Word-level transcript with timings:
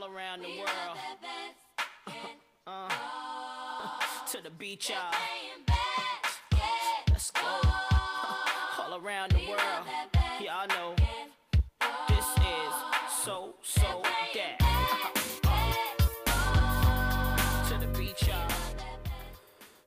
all 0.00 0.08
around 0.08 0.42
the 0.42 0.48
world. 0.58 0.98
Uh, 2.66 2.88
to 4.30 4.40
the 4.42 4.50
beach, 4.50 4.90
y'all. 4.90 5.12
Let's 7.10 7.30
go. 7.32 7.40
All 8.78 9.00
around 9.02 9.32
the 9.32 9.48
world. 9.48 9.86
Y'all 10.40 10.68
know 10.68 10.94
this 12.06 12.26
is 12.36 12.74
so, 13.24 13.54
so 13.62 14.02
that. 14.34 14.58
To 17.68 17.78
the 17.80 17.98
beach, 17.98 18.28
y'all. 18.28 18.46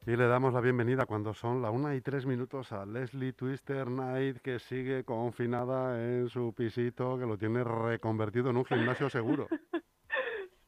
Y 0.05 0.17
le 0.17 0.27
damos 0.27 0.53
la 0.53 0.59
bienvenida 0.59 1.05
cuando 1.05 1.33
son 1.33 1.61
la 1.61 1.69
una 1.69 1.95
y 1.95 2.01
tres 2.01 2.25
minutos 2.25 2.73
a 2.73 2.85
Leslie 2.85 3.33
Twister 3.33 3.85
Knight, 3.85 4.39
que 4.41 4.59
sigue 4.59 5.05
confinada 5.05 6.03
en 6.03 6.27
su 6.27 6.53
pisito, 6.53 7.17
que 7.17 7.25
lo 7.25 7.37
tiene 7.37 7.63
reconvertido 7.63 8.49
en 8.49 8.57
un 8.57 8.65
gimnasio 8.65 9.09
seguro. 9.09 9.47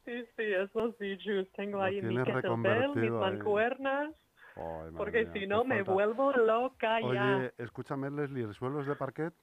Sí, 0.06 0.24
sí, 0.38 0.44
eso 0.44 0.96
sí, 1.00 1.18
Jus. 1.24 1.52
Tengo 1.54 1.82
ahí 1.82 2.02
mi 2.02 2.16
kettlebell, 2.24 2.96
mis 2.96 3.12
mancuernas, 3.12 4.14
Ay, 4.56 4.92
porque 4.96 5.28
si 5.34 5.48
no 5.48 5.64
me 5.64 5.78
falta- 5.78 5.92
vuelvo 5.94 6.32
loca 6.34 7.00
ya. 7.02 7.38
Oye, 7.38 7.54
escúchame, 7.58 8.10
Leslie, 8.12 8.44
¿el 8.46 8.54
suelo 8.54 8.82
es 8.82 8.88
de 8.88 8.96
parquet? 8.96 9.34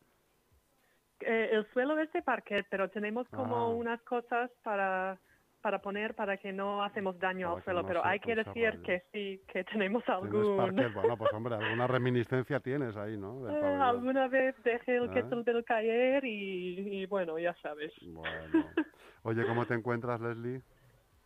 Eh, 1.21 1.51
el 1.52 1.66
suelo 1.73 1.98
es 1.98 2.12
de 2.12 2.23
parquet, 2.23 2.66
pero 2.71 2.88
tenemos 2.91 3.29
como 3.29 3.57
Ah. 3.57 3.69
unas 3.69 4.01
cosas 4.02 4.51
para 4.62 5.19
para 5.61 5.79
poner 5.80 6.16
para 6.16 6.38
que 6.38 6.52
no 6.52 6.83
hacemos 6.83 7.16
daño 7.21 7.47
Para 7.47 7.57
al 7.59 7.63
suelo, 7.63 7.83
no 7.83 7.87
pero 7.87 8.05
hay 8.05 8.19
que 8.19 8.35
decir 8.35 8.83
que 8.83 9.05
sí, 9.13 9.41
que 9.47 9.63
tenemos 9.88 10.02
¿Tienes 10.05 10.24
algún... 10.24 10.57
parquet? 10.57 10.93
Bueno, 10.93 11.16
pues 11.16 11.33
hombre, 11.33 11.55
alguna 11.55 11.87
reminiscencia 11.87 12.59
tienes 12.59 12.97
ahí, 12.97 13.16
¿no? 13.16 13.47
Eh, 13.49 13.79
alguna 13.80 14.27
vez 14.27 14.57
dejé 14.65 14.97
el 14.97 15.05
¿Eh? 15.05 15.10
kettlebell 15.15 15.65
caer 15.65 16.24
y, 16.24 17.02
y 17.02 17.07
bueno, 17.07 17.38
ya 17.38 17.55
sabes. 17.63 17.93
Bueno. 18.02 18.71
Oye, 19.24 19.44
¿cómo 19.46 19.64
te 19.66 19.74
encuentras, 19.74 20.20
Leslie? 20.20 20.62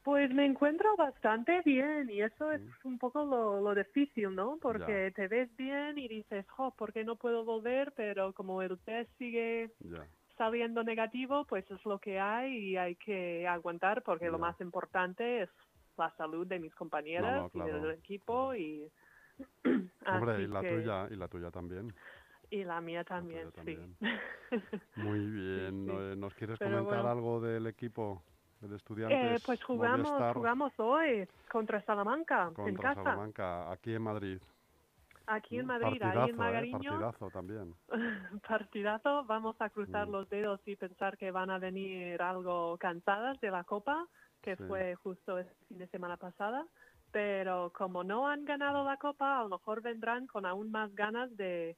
Pues 0.05 0.32
me 0.32 0.46
encuentro 0.46 0.94
bastante 0.97 1.62
bien 1.64 2.08
y 2.11 2.22
eso 2.22 2.53
es 2.53 2.62
un 2.84 2.98
poco 2.98 3.25
lo, 3.25 3.61
lo 3.61 3.75
difícil, 3.75 4.34
¿no? 4.34 4.58
Porque 4.62 5.12
te 5.16 5.27
ves 5.27 5.55
bien 5.56 5.98
y 5.98 6.06
dices, 6.06 6.47
jo, 6.50 6.72
¿por 6.77 6.92
qué 6.92 7.03
no 7.05 7.16
puedo 7.16 7.44
volver? 7.44 7.92
Pero 7.97 8.33
como 8.33 8.62
el 8.62 8.78
test 8.80 9.11
sigue 9.19 9.72
Ya. 9.80 10.06
saliendo 10.38 10.84
negativo, 10.84 11.44
pues 11.47 11.69
es 11.70 11.84
lo 11.84 11.98
que 11.98 12.20
hay 12.20 12.56
y 12.56 12.77
hay 12.77 12.94
que 12.97 13.48
aguantar 13.48 14.03
porque 14.03 14.31
lo 14.31 14.38
más 14.38 14.60
importante 14.60 15.42
es 15.42 15.50
la 15.97 16.14
salud 16.16 16.47
de 16.47 16.60
mis 16.60 16.75
compañeras 16.75 17.50
No, 17.55 17.66
no, 17.66 17.66
y 17.66 17.70
del 17.70 17.91
equipo 17.92 18.55
y 18.55 18.92
Hombre, 20.12 20.34
así 20.34 20.42
y 20.42 20.47
la 20.47 20.60
que- 20.60 20.69
tuya, 20.69 21.08
y 21.10 21.16
la 21.16 21.28
tuya 21.28 21.50
también. 21.50 21.92
Y 22.50 22.64
la 22.64 22.80
mía 22.80 23.05
también, 23.05 23.50
sí. 23.64 23.78
Muy 24.97 25.19
bien. 25.27 25.86
sí. 25.86 26.19
¿Nos 26.19 26.34
quieres 26.34 26.58
Pero 26.58 26.70
comentar 26.78 27.03
bueno. 27.03 27.11
algo 27.11 27.41
del 27.41 27.66
equipo 27.66 28.22
del 28.61 28.75
estudiantes? 28.75 29.41
Eh, 29.41 29.42
pues 29.44 29.62
jugamos 29.64 30.08
Movistar 30.08 30.34
jugamos 30.34 30.72
hoy 30.78 31.28
contra 31.50 31.83
Salamanca 31.83 32.50
en 32.58 32.77
casa, 32.77 33.03
Salamanca, 33.03 33.70
aquí 33.72 33.94
en 33.94 34.03
Madrid. 34.03 34.38
aquí 35.27 35.58
en 35.58 35.66
Madrid, 35.66 35.98
partidazo, 36.00 36.20
ahí 36.22 36.28
en 36.30 36.34
eh, 36.34 36.38
Magariño. 36.38 36.78
partidazo 36.91 37.30
también. 37.30 37.75
partidazo. 38.48 39.25
Vamos 39.25 39.56
a 39.60 39.70
cruzar 39.70 40.06
Mm. 40.08 40.12
los 40.12 40.28
dedos 40.31 40.60
y 40.66 40.77
pensar 40.77 41.16
que 41.19 41.31
van 41.31 41.50
a 41.50 41.58
venir 41.58 42.20
algo 42.22 42.77
cansadas 42.78 43.38
de 43.41 43.50
la 43.50 43.64
Copa, 43.64 44.06
que 44.42 44.56
Sí. 44.56 44.64
fue 44.69 44.94
justo 44.97 45.38
el 45.38 45.47
fin 45.69 45.78
de 45.78 45.88
semana 45.88 46.16
pasada. 46.16 46.64
Pero 47.12 47.72
como 47.75 48.05
no 48.05 48.28
han 48.28 48.44
ganado 48.44 48.84
la 48.84 48.97
Copa, 48.98 49.38
a 49.41 49.42
lo 49.44 49.48
mejor 49.50 49.81
vendrán 49.81 50.27
con 50.27 50.44
aún 50.44 50.70
más 50.70 50.94
ganas 50.94 51.34
de, 51.36 51.77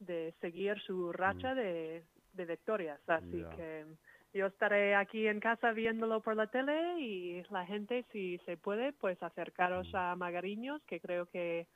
de 0.00 0.34
seguir 0.40 0.78
su 0.80 1.12
racha 1.12 1.54
de, 1.54 2.04
de 2.32 2.44
victorias. 2.44 3.00
Así 3.08 3.36
Mm. 3.44 3.56
Que 3.56 3.86
yo 4.32 4.46
estaré 4.46 4.94
aquí 4.94 5.26
en 5.26 5.40
casa 5.40 5.72
viéndolo 5.72 6.20
por 6.22 6.36
la 6.36 6.46
tele 6.48 7.00
y 7.00 7.42
la 7.50 7.66
gente, 7.66 8.04
si 8.12 8.38
se 8.46 8.56
puede, 8.56 8.92
pues 8.92 9.22
acercaros 9.22 9.88
Mm. 9.92 9.96
a 9.96 10.16
Magariños, 10.16 10.82
que 10.84 11.00
creo 11.00 11.26
que 11.26 11.66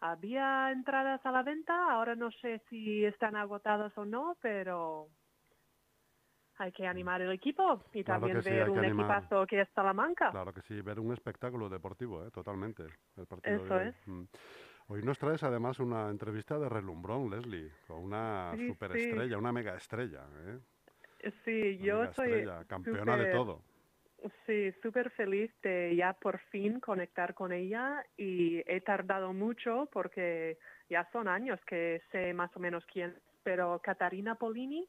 había 0.00 0.70
entradas 0.72 1.24
a 1.24 1.30
la 1.30 1.42
venta, 1.42 1.90
ahora 1.92 2.14
no 2.14 2.30
sé 2.32 2.60
si 2.68 3.04
están 3.04 3.36
agotadas 3.36 3.96
o 3.96 4.04
no, 4.04 4.36
pero 4.42 5.08
hay 6.58 6.70
que 6.72 6.86
animar 6.86 7.20
el 7.20 7.32
equipo 7.32 7.82
y 7.92 8.04
Claro 8.04 8.20
también 8.20 8.42
sí, 8.42 8.50
ver 8.50 8.70
un 8.70 8.78
animar. 8.80 9.18
equipazo 9.18 9.46
que 9.46 9.60
es 9.62 9.68
Salamanca. 9.70 10.30
Claro 10.30 10.52
que 10.52 10.60
sí, 10.62 10.80
ver 10.82 11.00
un 11.00 11.12
espectáculo 11.12 11.68
deportivo, 11.68 12.24
¿eh? 12.26 12.30
totalmente. 12.30 12.84
El 13.16 13.26
partido 13.26 13.64
Eso 13.64 13.80
es. 13.80 13.94
Mm. 14.06 14.24
Hoy 14.88 15.02
nos 15.02 15.18
traes 15.18 15.42
además 15.42 15.78
una 15.80 16.10
entrevista 16.10 16.58
de 16.58 16.68
relumbrón, 16.68 17.30
Leslie, 17.30 17.70
con 17.86 18.04
una 18.04 18.54
Sí, 18.56 18.68
superestrella, 18.68 19.38
una 19.38 19.52
mega 19.52 19.74
estrella. 19.76 20.24
¿eh? 20.46 20.58
Sí, 21.44 21.78
Una 21.80 21.86
yo 21.86 22.12
soy 22.12 22.44
campeona 22.68 23.16
de 23.16 23.32
todo. 23.32 23.62
Sí, 24.46 24.72
súper 24.82 25.10
feliz 25.10 25.50
de 25.62 25.94
ya 25.96 26.12
por 26.14 26.38
fin 26.50 26.80
conectar 26.80 27.34
con 27.34 27.52
ella 27.52 28.04
y 28.16 28.62
he 28.66 28.80
tardado 28.80 29.32
mucho 29.32 29.88
porque 29.92 30.58
ya 30.88 31.06
son 31.12 31.28
años 31.28 31.60
que 31.66 32.00
sé 32.10 32.32
más 32.32 32.54
o 32.56 32.60
menos 32.60 32.84
quién, 32.86 33.14
pero 33.42 33.80
Catarina 33.82 34.34
Polini, 34.34 34.86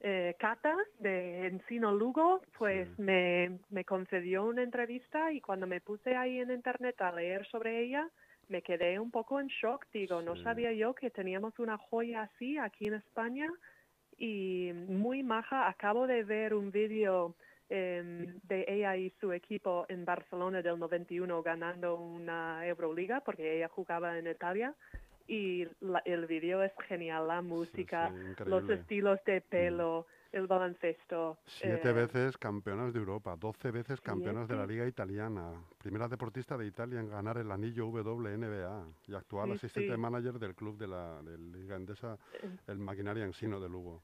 eh, 0.00 0.34
Cata 0.38 0.76
de 0.98 1.46
Encino 1.46 1.92
Lugo, 1.92 2.42
pues 2.58 2.86
Sí. 2.96 3.02
me, 3.02 3.58
me 3.70 3.84
concedió 3.86 4.44
una 4.44 4.62
entrevista 4.62 5.32
y 5.32 5.40
cuando 5.40 5.66
me 5.66 5.80
puse 5.80 6.14
ahí 6.14 6.40
en 6.40 6.50
internet 6.50 7.00
a 7.00 7.12
leer 7.12 7.46
sobre 7.46 7.80
ella, 7.82 8.10
me 8.48 8.62
quedé 8.62 8.98
un 8.98 9.10
poco 9.10 9.40
en 9.40 9.48
shock, 9.48 9.86
digo, 9.92 10.22
no 10.22 10.34
sabía 10.44 10.72
yo 10.72 10.94
que 10.94 11.10
teníamos 11.10 11.58
una 11.58 11.76
joya 11.78 12.22
así 12.22 12.58
aquí 12.58 12.86
en 12.86 12.94
España 12.94 13.50
y 14.18 14.70
muy 14.88 15.22
maja. 15.22 15.68
Acabo 15.68 16.06
de 16.06 16.22
ver 16.24 16.54
un 16.54 16.70
vídeo 16.70 17.34
em, 17.68 18.38
de 18.44 18.64
ella 18.68 18.96
y 18.96 19.10
su 19.20 19.32
equipo 19.32 19.86
en 19.88 20.04
Barcelona 20.04 20.62
del 20.62 20.78
91 20.78 21.42
ganando 21.42 21.96
una 21.96 22.64
Euroliga 22.64 23.20
porque 23.20 23.56
ella 23.56 23.68
jugaba 23.68 24.16
en 24.16 24.28
Italia 24.28 24.72
y 25.26 25.66
la- 25.80 26.00
el 26.04 26.26
vídeo 26.26 26.62
es 26.62 26.70
genial, 26.86 27.26
la 27.26 27.42
música, 27.42 28.12
sí, 28.14 28.44
los 28.48 28.62
estilos 28.70 29.18
de 29.24 29.40
pelo, 29.40 30.06
el 30.36 30.46
baloncesto. 30.46 31.38
Siete 31.46 31.90
eh, 31.90 31.92
veces 31.92 32.36
campeonas 32.38 32.92
de 32.92 32.98
Europa, 32.98 33.36
doce 33.36 33.70
veces 33.70 34.00
campeonas 34.00 34.48
de 34.48 34.56
la. 34.56 34.66
Liga 34.66 34.86
Italiana, 34.86 35.54
primera 35.78 36.08
deportista 36.08 36.56
de 36.56 36.66
Italia 36.66 37.00
en 37.00 37.08
ganar 37.08 37.38
el 37.38 37.50
anillo 37.50 37.86
WNBA 37.88 38.86
y 39.06 39.14
actual 39.14 39.50
Sí, 39.50 39.54
asistente 39.56 39.94
sí. 39.94 40.00
manager 40.00 40.38
del 40.38 40.54
club 40.54 40.76
de 40.76 40.88
la 40.88 41.22
de 41.22 41.38
Liga 41.38 41.76
Endesa, 41.76 42.18
el 42.66 42.78
Maquinaria 42.78 43.24
Ensino 43.24 43.60
de 43.60 43.68
Lugo. 43.68 44.02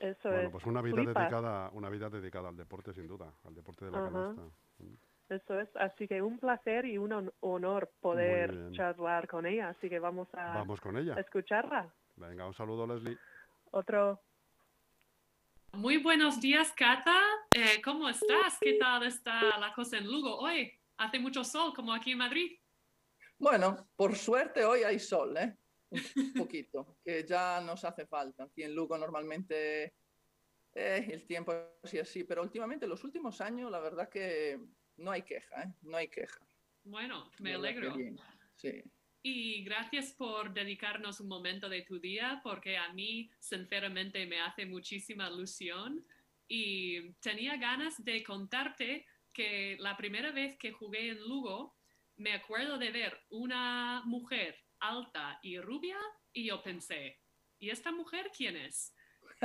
Eso 0.00 0.28
Bueno, 0.28 0.46
es. 0.46 0.52
pues 0.52 0.66
una 0.66 0.82
vida 0.82 0.96
dedicada, 1.02 1.70
una 1.72 1.88
vida 1.90 2.08
dedicada 2.10 2.48
al 2.50 2.56
deporte 2.56 2.92
sin 2.92 3.06
duda, 3.06 3.32
al 3.44 3.54
deporte 3.54 3.84
de 3.84 3.90
la 3.90 3.98
Ajá. 3.98 4.10
canasta. 4.10 4.42
Eso 5.28 5.58
es, 5.58 5.68
así 5.76 6.06
que 6.06 6.22
un 6.22 6.38
placer 6.38 6.84
y 6.84 6.98
un 6.98 7.10
hon- 7.12 7.32
honor 7.40 7.90
poder 8.00 8.70
charlar 8.72 9.26
con 9.26 9.44
ella, 9.44 9.70
así 9.70 9.88
que 9.88 9.98
vamos 9.98 10.28
a 10.34 10.54
Vamos 10.54 10.80
con 10.80 10.96
ella. 10.96 11.14
escucharla. 11.18 11.92
Venga, 12.16 12.46
un 12.46 12.54
saludo 12.54 12.86
Leslie. 12.86 13.18
Otro 13.72 14.20
Muy 15.76 15.98
buenos 15.98 16.40
días, 16.40 16.72
Cata. 16.72 17.20
Eh, 17.52 17.82
¿Cómo 17.84 18.08
estás? 18.08 18.56
¿Qué 18.58 18.74
tal 18.74 19.02
está 19.02 19.58
la 19.58 19.74
cosa 19.74 19.98
en 19.98 20.06
Lugo 20.06 20.38
hoy? 20.38 20.72
Hace 20.96 21.18
mucho 21.18 21.44
sol, 21.44 21.74
como 21.74 21.92
aquí 21.92 22.12
en 22.12 22.18
Madrid. 22.18 22.58
Bueno, 23.38 23.86
por 23.94 24.16
suerte 24.16 24.64
hoy 24.64 24.84
hay 24.84 24.98
sol, 24.98 25.36
¿eh? 25.36 25.54
Un 25.90 26.32
poquito, 26.32 26.96
que 27.04 27.26
ya 27.28 27.60
nos 27.60 27.84
hace 27.84 28.06
falta. 28.06 28.44
Aquí 28.44 28.62
en 28.62 28.74
Lugo 28.74 28.96
normalmente 28.96 29.94
eh, 30.72 31.08
el 31.10 31.26
tiempo 31.26 31.52
es 31.52 31.68
así, 31.84 31.98
así, 31.98 32.24
pero 32.24 32.42
últimamente, 32.42 32.86
los 32.86 33.04
últimos 33.04 33.42
años, 33.42 33.70
la 33.70 33.80
verdad 33.80 34.08
que 34.08 34.58
no 34.96 35.10
hay 35.10 35.22
queja, 35.22 35.62
¿eh? 35.62 35.74
No 35.82 35.98
hay 35.98 36.08
queja. 36.08 36.40
Bueno, 36.84 37.30
me 37.40 37.52
alegro. 37.52 37.94
bien, 37.94 38.18
Sí. 38.54 38.82
Y 39.28 39.64
gracias 39.64 40.12
por 40.12 40.54
dedicarnos 40.54 41.18
un 41.18 41.26
momento 41.26 41.68
de 41.68 41.82
tu 41.82 41.98
día, 41.98 42.40
porque 42.44 42.76
a 42.76 42.92
mí, 42.92 43.28
sinceramente, 43.40 44.24
me 44.24 44.40
hace 44.40 44.66
muchísima 44.66 45.28
ilusión. 45.28 46.06
Y 46.46 47.10
tenía 47.14 47.56
ganas 47.56 48.04
de 48.04 48.22
contarte 48.22 49.04
que 49.32 49.76
la 49.80 49.96
primera 49.96 50.30
vez 50.30 50.56
que 50.56 50.70
jugué 50.70 51.08
en 51.08 51.18
Lugo, 51.18 51.74
me 52.18 52.34
acuerdo 52.34 52.78
de 52.78 52.92
ver 52.92 53.20
una 53.30 54.00
mujer 54.04 54.62
alta 54.78 55.40
y 55.42 55.58
rubia, 55.58 55.98
y 56.32 56.44
yo 56.46 56.62
pensé, 56.62 57.18
¿y 57.58 57.70
esta 57.70 57.90
mujer 57.90 58.30
quién 58.32 58.54
es? 58.56 58.94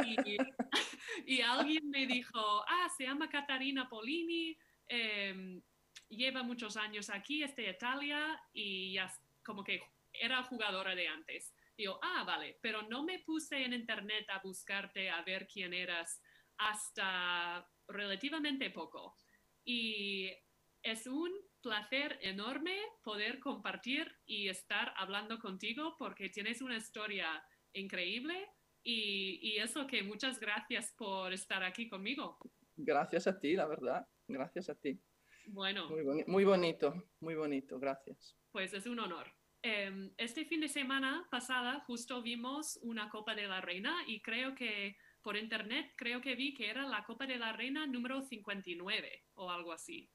Y, 0.06 0.16
y 1.26 1.42
alguien 1.42 1.90
me 1.90 2.06
dijo, 2.06 2.64
ah, 2.68 2.88
se 2.96 3.06
llama 3.06 3.30
Catarina 3.30 3.90
Polini, 3.90 4.56
em, 4.88 5.60
lleva 6.08 6.44
muchos 6.44 6.78
años 6.78 7.10
aquí, 7.10 7.42
es 7.42 7.56
de 7.56 7.72
Italia 7.72 8.40
y 8.54 8.94
ya 8.94 9.06
s- 9.06 9.31
como 9.44 9.64
que 9.64 9.82
era 10.14 10.44
jugadora 10.44 10.96
de 10.96 11.08
antes. 11.08 11.54
Yo, 11.78 12.00
ah, 12.04 12.24
vale, 12.26 12.60
pero 12.62 12.84
no 12.84 13.04
me 13.04 13.20
puse 13.20 13.64
en 13.64 13.74
internet 13.74 14.26
a 14.30 14.40
buscarte 14.40 15.10
a 15.10 15.22
ver 15.24 15.48
quién 15.48 15.74
eras 15.74 16.22
hasta 16.58 17.68
relativamente 17.88 18.70
poco. 18.70 19.16
Y 19.64 20.30
es 20.84 21.08
un 21.08 21.32
placer 21.62 22.20
enorme 22.22 22.78
poder 23.04 23.40
compartir 23.40 24.12
y 24.26 24.50
estar 24.50 24.94
hablando 24.98 25.40
contigo 25.40 25.96
porque 25.98 26.30
tienes 26.30 26.62
una 26.62 26.78
historia 26.78 27.44
increíble 27.74 28.50
y, 28.84 29.40
y 29.42 29.58
eso 29.60 29.86
que 29.88 30.04
muchas 30.04 30.40
gracias 30.40 30.94
por 30.98 31.34
estar 31.34 31.64
aquí 31.64 31.88
conmigo. 31.88 32.38
Gracias 32.76 33.28
a 33.28 33.40
ti, 33.40 33.56
la 33.56 33.68
verdad. 33.68 34.08
Gracias 34.28 34.70
a 34.70 34.76
ti. 34.76 35.00
Bueno. 35.48 35.90
Muy, 35.90 36.24
muy 36.26 36.46
bonito, 36.46 37.10
muy 37.20 37.36
bonito. 37.36 37.80
Gracias. 37.80 38.36
Pues 38.52 38.74
es 38.74 38.86
un 38.86 39.00
honor. 39.00 39.32
Em, 39.64 40.12
este 40.18 40.46
fin 40.46 40.60
de 40.62 40.68
semana 40.68 41.28
pasada 41.30 41.82
justo 41.82 42.22
vimos 42.22 42.80
una 42.82 43.10
Copa 43.10 43.36
de 43.36 43.48
la 43.48 43.62
Reina 43.62 44.04
y 44.08 44.20
creo 44.22 44.56
que 44.56 44.98
por 45.22 45.38
internet 45.38 45.94
creo 45.96 46.20
que 46.20 46.36
vi 46.36 46.54
que 46.54 46.70
era 46.70 46.88
la 46.88 47.04
Copa 47.04 47.28
de 47.28 47.38
la 47.38 47.54
Reina 47.54 47.86
número 47.86 48.22
59 48.22 49.26
o 49.36 49.52
algo 49.52 49.72
así. 49.72 50.10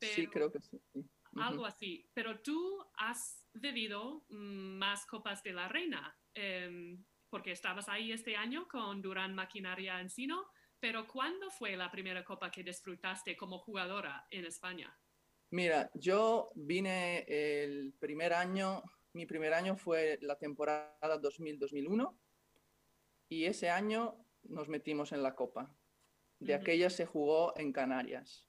sí, 0.00 0.26
creo 0.26 0.52
que 0.52 0.60
sí. 0.60 0.78
Algo 1.36 1.64
así. 1.64 2.10
Pero 2.12 2.40
tú 2.40 2.84
has 2.96 3.48
vivido 3.54 4.26
mm, 4.28 4.78
más 4.78 5.06
Copas 5.06 5.42
de 5.42 5.52
la 5.52 5.68
Reina 5.68 6.14
em, 6.34 7.02
porque 7.30 7.52
estabas 7.52 7.88
ahí 7.88 8.12
este 8.12 8.36
año 8.36 8.68
con 8.68 9.00
Durán 9.00 9.34
Maquinaria 9.34 10.00
Encino. 10.00 10.50
Pero 10.78 11.06
¿cuándo 11.06 11.50
fue 11.50 11.76
la 11.76 11.90
primera 11.90 12.24
Copa 12.24 12.50
que 12.50 12.62
disfrutaste 12.62 13.36
como 13.36 13.58
jugadora 13.58 14.26
en 14.30 14.44
España? 14.44 14.94
Mira, 15.50 15.90
yo 15.94 16.52
vine 16.54 17.24
el 17.26 17.92
primer 17.98 18.32
año, 18.32 18.82
mi 19.12 19.26
primer 19.26 19.52
año 19.52 19.76
fue 19.76 20.18
la 20.22 20.38
temporada 20.38 21.20
2000-2001 21.20 22.16
y 23.28 23.46
ese 23.46 23.68
año 23.68 24.24
nos 24.44 24.68
metimos 24.68 25.12
en 25.12 25.22
la 25.22 25.34
Copa. 25.34 25.74
De 26.38 26.54
aquella 26.54 26.88
se 26.88 27.04
jugó 27.04 27.52
en 27.58 27.72
Canarias 27.72 28.46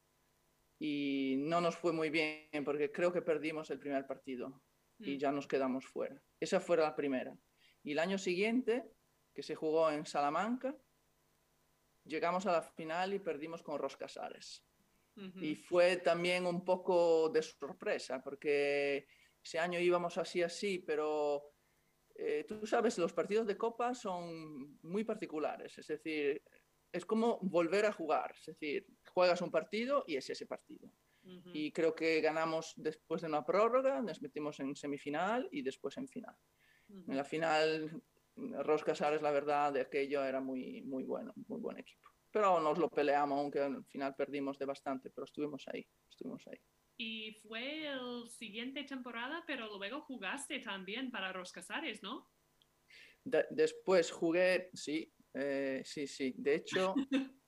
y 0.79 1.35
no 1.39 1.59
nos 1.59 1.75
fue 1.75 1.91
muy 1.91 2.09
bien 2.09 2.63
porque 2.63 2.91
creo 2.91 3.11
que 3.11 3.21
perdimos 3.21 3.69
el 3.69 3.79
primer 3.79 4.07
partido 4.07 4.61
y 4.99 5.15
mm. 5.15 5.19
ya 5.19 5.31
nos 5.31 5.47
quedamos 5.47 5.85
fuera. 5.85 6.21
Esa 6.39 6.59
fue 6.59 6.77
la 6.77 6.95
primera. 6.95 7.35
Y 7.83 7.93
el 7.93 7.99
año 7.99 8.17
siguiente, 8.17 8.91
que 9.33 9.43
se 9.43 9.55
jugó 9.55 9.91
en 9.91 10.05
Salamanca, 10.05 10.75
llegamos 12.05 12.45
a 12.45 12.51
la 12.51 12.61
final 12.61 13.13
y 13.13 13.19
perdimos 13.19 13.63
con 13.63 13.79
Roscasares. 13.79 14.63
Y 15.15 15.55
fue 15.55 15.97
también 15.97 16.45
un 16.45 16.63
poco 16.63 17.29
de 17.29 17.41
sorpresa, 17.41 18.21
porque 18.23 19.07
ese 19.43 19.59
año 19.59 19.79
íbamos 19.79 20.17
así, 20.17 20.41
así, 20.41 20.79
pero 20.79 21.43
eh, 22.15 22.45
tú 22.47 22.65
sabes, 22.65 22.97
los 22.97 23.13
partidos 23.13 23.47
de 23.47 23.57
Copa 23.57 23.93
son 23.93 24.79
muy 24.81 25.03
particulares, 25.03 25.77
es 25.77 25.87
decir, 25.87 26.41
es 26.91 27.05
como 27.05 27.39
volver 27.41 27.85
a 27.85 27.91
jugar, 27.91 28.33
es 28.39 28.47
decir, 28.47 28.87
juegas 29.13 29.41
un 29.41 29.51
partido 29.51 30.03
y 30.07 30.15
es 30.15 30.29
ese 30.29 30.45
partido. 30.45 30.91
Y 31.53 31.71
creo 31.71 31.93
que 31.93 32.19
ganamos 32.19 32.73
después 32.77 33.21
de 33.21 33.27
una 33.27 33.45
prórroga, 33.45 34.01
nos 34.01 34.23
metimos 34.23 34.59
en 34.59 34.75
semifinal 34.75 35.47
y 35.51 35.61
después 35.61 35.95
en 35.97 36.07
final. 36.07 36.35
En 36.89 37.15
la 37.15 37.23
final, 37.23 38.01
Roscasares, 38.35 39.21
la 39.21 39.29
verdad, 39.29 39.71
de 39.71 39.81
aquello 39.81 40.25
era 40.25 40.41
muy, 40.41 40.81
muy 40.81 41.03
bueno, 41.03 41.31
muy 41.47 41.59
buen 41.59 41.77
equipo 41.77 42.10
pero 42.31 42.59
nos 42.59 42.77
lo 42.77 42.89
peleamos, 42.89 43.37
aunque 43.37 43.59
al 43.59 43.83
final 43.85 44.15
perdimos 44.15 44.57
de 44.57 44.65
bastante, 44.65 45.09
pero 45.09 45.25
estuvimos 45.25 45.67
ahí, 45.67 45.85
estuvimos 46.09 46.45
ahí. 46.47 46.59
Y 46.97 47.33
fue 47.41 47.87
el 47.87 48.29
siguiente 48.29 48.83
temporada, 48.83 49.43
pero 49.47 49.77
luego 49.77 50.01
jugaste 50.01 50.59
también 50.59 51.11
para 51.11 51.33
Los 51.33 51.51
Casares, 51.51 52.01
¿no? 52.03 52.29
después 53.23 54.11
jugué, 54.11 54.69
sí, 54.73 55.13
eh, 55.33 55.81
sí, 55.85 56.07
sí. 56.07 56.33
De 56.37 56.55
hecho, 56.55 56.95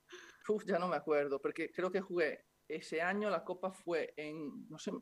ya 0.66 0.78
no 0.78 0.88
me 0.88 0.96
acuerdo, 0.96 1.40
porque 1.40 1.70
creo 1.70 1.90
que 1.90 2.00
jugué 2.00 2.44
ese 2.68 3.00
año, 3.00 3.30
la 3.30 3.44
Copa 3.44 3.72
fue 3.72 4.14
en, 4.16 4.68
no 4.68 4.78
sé, 4.78 4.92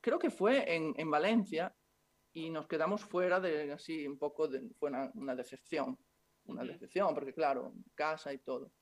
creo 0.00 0.18
que 0.18 0.30
fue 0.30 0.74
en, 0.74 0.94
en 0.96 1.10
Valencia 1.10 1.74
y 2.32 2.50
nos 2.50 2.66
quedamos 2.66 3.04
fuera 3.04 3.40
de, 3.40 3.72
así, 3.72 4.06
un 4.06 4.18
poco, 4.18 4.48
de, 4.48 4.68
fue 4.78 4.90
una, 4.90 5.10
una 5.14 5.34
decepción, 5.34 5.98
una 6.44 6.64
decepción, 6.64 7.14
porque 7.14 7.34
claro, 7.34 7.74
casa 7.94 8.32
y 8.32 8.38
todo. 8.38 8.72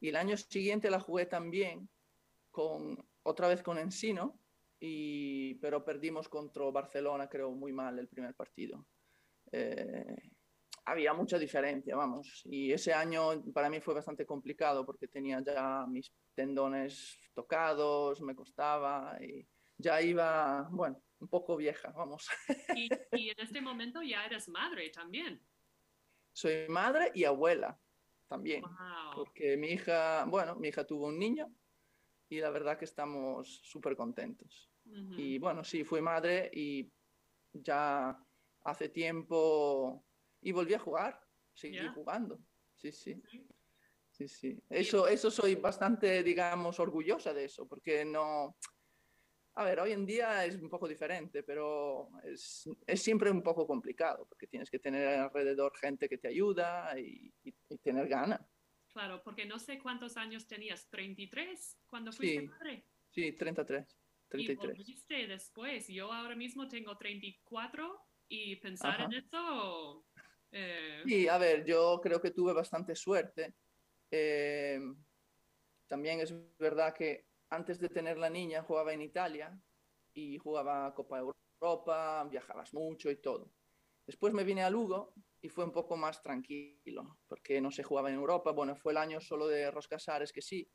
Y 0.00 0.08
el 0.08 0.16
año 0.16 0.36
siguiente 0.36 0.90
la 0.90 1.00
jugué 1.00 1.26
también, 1.26 1.88
con, 2.50 2.96
otra 3.22 3.48
vez 3.48 3.62
con 3.62 3.78
Ensino, 3.78 4.38
y, 4.80 5.54
pero 5.56 5.84
perdimos 5.84 6.28
contra 6.28 6.64
Barcelona, 6.70 7.28
creo, 7.28 7.50
muy 7.50 7.72
mal 7.72 7.98
el 7.98 8.08
primer 8.08 8.34
partido. 8.34 8.86
Eh, 9.50 10.30
había 10.84 11.12
mucha 11.14 11.38
diferencia, 11.38 11.96
vamos. 11.96 12.42
Y 12.44 12.72
ese 12.72 12.92
año 12.92 13.42
para 13.52 13.68
mí 13.68 13.80
fue 13.80 13.94
bastante 13.94 14.24
complicado 14.24 14.86
porque 14.86 15.08
tenía 15.08 15.42
ya 15.44 15.84
mis 15.88 16.12
tendones 16.34 17.18
tocados, 17.34 18.20
me 18.20 18.34
costaba 18.34 19.18
y 19.20 19.46
ya 19.76 20.00
iba, 20.00 20.68
bueno, 20.70 21.02
un 21.18 21.28
poco 21.28 21.56
vieja, 21.56 21.90
vamos. 21.90 22.28
Y, 22.74 22.88
y 23.12 23.30
en 23.30 23.40
este 23.40 23.60
momento 23.60 24.00
ya 24.02 24.24
eres 24.24 24.48
madre 24.48 24.90
también. 24.90 25.42
Soy 26.32 26.68
madre 26.68 27.10
y 27.14 27.24
abuela 27.24 27.78
también. 28.28 28.62
Porque 29.14 29.56
mi 29.56 29.68
hija, 29.68 30.24
bueno, 30.26 30.54
mi 30.56 30.68
hija 30.68 30.86
tuvo 30.86 31.06
un 31.06 31.18
niño 31.18 31.52
y 32.28 32.40
la 32.40 32.50
verdad 32.50 32.78
que 32.78 32.84
estamos 32.84 33.60
súper 33.62 33.96
contentos. 33.96 34.70
Y 35.16 35.38
bueno, 35.38 35.64
sí, 35.64 35.84
fui 35.84 36.00
madre 36.00 36.50
y 36.52 36.90
ya 37.52 38.18
hace 38.62 38.88
tiempo 38.88 40.04
y 40.40 40.52
volví 40.52 40.74
a 40.74 40.78
jugar, 40.78 41.20
seguí 41.52 41.86
jugando. 41.88 42.38
Sí, 42.74 42.92
sí. 42.92 43.20
Sí, 44.10 44.28
sí. 44.28 44.58
Eso, 44.68 45.06
eso 45.06 45.30
soy 45.30 45.54
bastante, 45.56 46.22
digamos, 46.22 46.80
orgullosa 46.80 47.32
de 47.34 47.44
eso, 47.44 47.66
porque 47.66 48.04
no... 48.04 48.56
A 49.58 49.64
ver, 49.64 49.80
hoy 49.80 49.90
en 49.90 50.06
día 50.06 50.44
es 50.44 50.54
un 50.54 50.70
poco 50.70 50.86
diferente, 50.86 51.42
pero 51.42 52.10
es, 52.22 52.70
es 52.86 53.02
siempre 53.02 53.28
un 53.28 53.42
poco 53.42 53.66
complicado, 53.66 54.24
porque 54.28 54.46
tienes 54.46 54.70
que 54.70 54.78
tener 54.78 55.18
alrededor 55.18 55.76
gente 55.76 56.08
que 56.08 56.16
te 56.16 56.28
ayuda 56.28 56.96
y, 56.96 57.34
y 57.42 57.52
tener 57.78 58.06
ganas. 58.06 58.40
Claro, 58.92 59.20
porque 59.24 59.46
no 59.46 59.58
sé 59.58 59.80
cuántos 59.80 60.16
años 60.16 60.46
tenías, 60.46 60.88
33 60.90 61.76
cuando 61.88 62.12
fuiste 62.12 62.42
sí, 62.42 62.46
madre. 62.46 62.84
Sí, 63.10 63.32
33. 63.32 63.98
33. 64.28 64.64
Y 64.64 64.66
volviste 64.68 65.26
después. 65.26 65.88
Yo 65.88 66.12
ahora 66.12 66.36
mismo 66.36 66.68
tengo 66.68 66.96
34 66.96 68.00
y 68.28 68.54
pensar 68.56 69.00
en 69.00 69.12
eso. 69.14 70.06
Eh... 70.52 71.02
Sí, 71.04 71.26
a 71.26 71.36
ver, 71.36 71.64
yo 71.64 72.00
creo 72.00 72.20
que 72.20 72.30
tuve 72.30 72.52
bastante 72.52 72.94
suerte. 72.94 73.54
Eh, 74.08 74.80
también 75.88 76.20
es 76.20 76.32
verdad 76.58 76.94
que 76.94 77.27
antes 77.50 77.78
de 77.80 77.88
tener 77.88 78.18
la 78.18 78.30
niña 78.30 78.62
jugaba 78.62 78.92
en 78.92 79.02
Italia 79.02 79.58
y 80.12 80.38
jugaba 80.38 80.94
Copa 80.94 81.18
Europa, 81.18 82.24
viajabas 82.30 82.74
mucho 82.74 83.10
y 83.10 83.16
todo. 83.16 83.52
Después 84.06 84.32
me 84.32 84.44
vine 84.44 84.62
a 84.62 84.70
Lugo 84.70 85.12
y 85.40 85.48
fue 85.48 85.64
un 85.64 85.72
poco 85.72 85.96
más 85.96 86.22
tranquilo, 86.22 87.18
porque 87.26 87.60
no 87.60 87.70
se 87.70 87.82
jugaba 87.82 88.08
en 88.08 88.16
Europa. 88.16 88.52
Bueno, 88.52 88.74
fue 88.74 88.92
el 88.92 88.98
año 88.98 89.20
solo 89.20 89.46
de 89.46 89.70
Roscasares, 89.70 90.32
que 90.32 90.40
sí, 90.40 90.68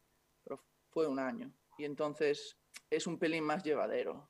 pero 0.44 0.64
fue 0.90 1.08
un 1.08 1.20
año. 1.20 1.52
Y 1.78 1.86
entonces 1.86 2.60
es 2.90 3.08
un 3.08 3.18
pelín 3.18 3.44
más 3.44 3.64
llevadero. 3.64 4.30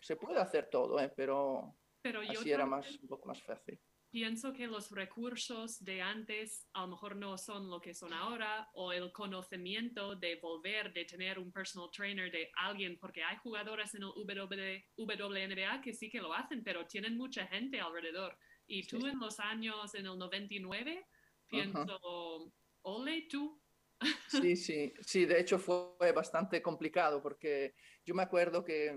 Se 0.00 0.16
puede 0.16 0.40
hacer 0.40 0.68
todo, 0.68 1.00
¿eh? 1.00 1.12
pero, 1.16 1.76
pero 2.02 2.20
así 2.20 2.50
era 2.50 2.66
más, 2.66 2.98
un 3.00 3.08
poco 3.08 3.28
más 3.28 3.42
fácil. 3.42 3.80
Pienso 4.14 4.52
que 4.52 4.68
los 4.68 4.92
recursos 4.92 5.84
de 5.84 6.00
antes 6.00 6.68
a 6.72 6.82
lo 6.82 6.86
mejor 6.92 7.16
no 7.16 7.36
son 7.36 7.68
lo 7.68 7.80
que 7.80 7.94
son 7.94 8.12
ahora, 8.12 8.70
o 8.74 8.92
el 8.92 9.10
conocimiento 9.10 10.14
de 10.14 10.36
volver, 10.36 10.92
de 10.92 11.04
tener 11.04 11.36
un 11.36 11.50
personal 11.50 11.90
trainer 11.90 12.30
de 12.30 12.48
alguien, 12.56 12.96
porque 13.00 13.24
hay 13.24 13.36
jugadoras 13.38 13.92
en 13.96 14.04
el 14.04 14.12
WNBA 14.96 15.80
que 15.80 15.92
sí 15.92 16.08
que 16.08 16.20
lo 16.20 16.32
hacen, 16.32 16.62
pero 16.62 16.86
tienen 16.86 17.16
mucha 17.16 17.48
gente 17.48 17.80
alrededor. 17.80 18.38
Y 18.68 18.86
tú 18.86 19.04
en 19.04 19.18
los 19.18 19.40
años, 19.40 19.92
en 19.96 20.06
el 20.06 20.16
99, 20.16 21.08
pienso, 21.48 22.52
ole 22.82 23.26
tú. 23.28 23.60
Sí, 24.28 24.54
sí, 24.54 24.94
sí, 25.00 25.26
de 25.26 25.40
hecho 25.40 25.58
fue 25.58 26.12
bastante 26.14 26.62
complicado 26.62 27.20
porque 27.20 27.74
yo 28.06 28.14
me 28.14 28.22
acuerdo 28.22 28.62
que 28.62 28.96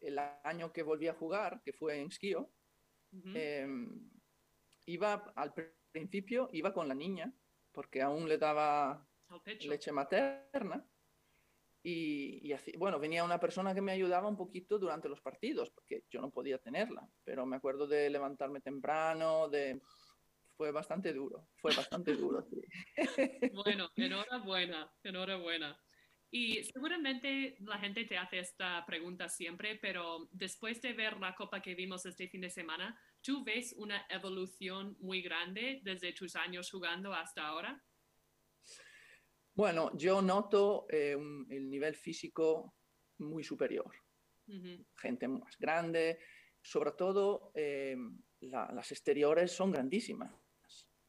el 0.00 0.18
año 0.42 0.72
que 0.72 0.82
volví 0.82 1.06
a 1.06 1.12
jugar, 1.12 1.60
que 1.62 1.74
fue 1.74 2.00
en 2.00 2.10
Skio, 2.10 2.50
em, 3.34 4.08
iba 4.88 5.32
al 5.36 5.52
principio, 5.92 6.48
iba 6.52 6.72
con 6.72 6.88
la 6.88 6.94
niña, 6.94 7.32
porque 7.72 8.00
aún 8.02 8.28
le 8.28 8.38
daba 8.38 9.06
leche 9.60 9.92
materna. 9.92 10.84
Y, 11.82 12.52
así, 12.52 12.72
bueno, 12.76 12.98
venía 12.98 13.24
una 13.24 13.38
persona 13.38 13.74
que 13.74 13.80
me 13.80 13.92
ayudaba 13.92 14.28
un 14.28 14.36
poquito 14.36 14.78
durante 14.78 15.08
los 15.08 15.20
partidos, 15.20 15.70
porque 15.70 16.04
yo 16.10 16.20
no 16.20 16.30
podía 16.30 16.58
tenerla, 16.58 17.08
pero 17.24 17.46
me 17.46 17.56
acuerdo 17.56 17.86
de 17.86 18.10
levantarme 18.10 18.60
temprano, 18.60 19.48
de... 19.48 19.80
Fue 20.56 20.72
bastante 20.72 21.12
duro, 21.12 21.46
fue 21.54 21.72
bastante 21.72 22.16
duro. 22.16 22.44
Bueno, 23.52 23.90
enhorabuena, 23.94 24.92
enhorabuena. 25.04 25.80
Y 26.30 26.64
seguramente 26.64 27.56
la 27.60 27.78
gente 27.78 28.04
te 28.04 28.18
hace 28.18 28.40
esta 28.40 28.84
pregunta 28.84 29.28
siempre, 29.28 29.78
pero 29.80 30.28
después 30.32 30.82
de 30.82 30.94
ver 30.94 31.18
la 31.18 31.36
copa 31.36 31.62
que 31.62 31.76
vimos 31.76 32.04
este 32.06 32.28
fin 32.28 32.40
de 32.40 32.50
semana, 32.50 32.98
¿tú 33.22 33.44
ves 33.44 33.74
una 33.76 34.06
evolución 34.08 34.96
muy 35.00 35.22
grande 35.22 35.80
desde 35.82 36.12
tus 36.12 36.36
años 36.36 36.70
jugando 36.70 37.12
hasta 37.12 37.46
ahora? 37.46 37.84
Bueno, 39.54 39.90
yo 39.96 40.22
noto 40.22 40.86
eh, 40.88 41.16
el 41.50 41.68
nivel 41.68 41.94
físico 41.94 42.74
muy 43.18 43.42
superior. 43.42 43.92
Gente 44.96 45.28
más 45.28 45.58
grande, 45.58 46.20
sobre 46.62 46.92
todo 46.92 47.50
eh, 47.54 47.96
las 48.40 48.92
exteriores 48.92 49.52
son 49.52 49.72
grandísimas. 49.72 50.32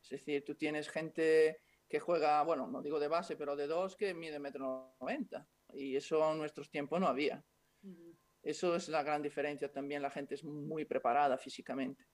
Es 0.01 0.10
decir, 0.10 0.44
tú 0.44 0.56
tienes 0.56 0.89
gente 0.89 1.62
que 1.88 2.00
juega, 2.00 2.42
bueno, 2.44 2.68
no 2.68 2.82
digo 2.82 3.00
de 3.00 3.08
base, 3.08 3.36
pero 3.36 3.56
de 3.56 3.68
dos, 3.68 3.96
que 3.96 4.13
mide 4.13 4.39
metro 4.39 4.96
noventa. 5.00 5.48
Y 5.74 5.96
eso 5.96 6.32
en 6.32 6.39
nuestros 6.39 6.70
tiempos 6.70 7.00
no 7.00 7.08
había. 7.08 7.44
Ujú, 7.84 8.18
Eso 8.41 8.75
es 8.75 8.89
la 8.89 9.03
gran 9.03 9.22
diferencia 9.22 9.72
también. 9.72 10.01
La 10.01 10.12
gente 10.12 10.36
es 10.36 10.43
muy 10.43 10.86
preparada 10.86 11.38
físicamente. 11.38 12.05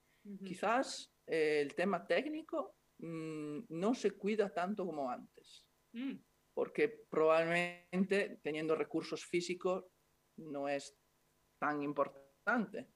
Quizás 0.44 1.14
eh, 1.28 1.62
el 1.62 1.76
tema 1.76 2.06
técnico 2.08 2.78
mm, 2.98 3.66
no 3.70 3.94
se 3.94 4.12
cuida 4.12 4.52
tanto 4.52 4.86
como 4.86 5.10
antes, 5.10 5.66
Mm, 5.96 6.18
porque 6.54 6.90
probablemente 7.10 8.40
teniendo 8.44 8.76
recursos 8.76 9.26
físicos 9.26 9.86
no 10.38 10.68
es 10.68 10.94
tan 11.58 11.82
importante. 11.82 12.90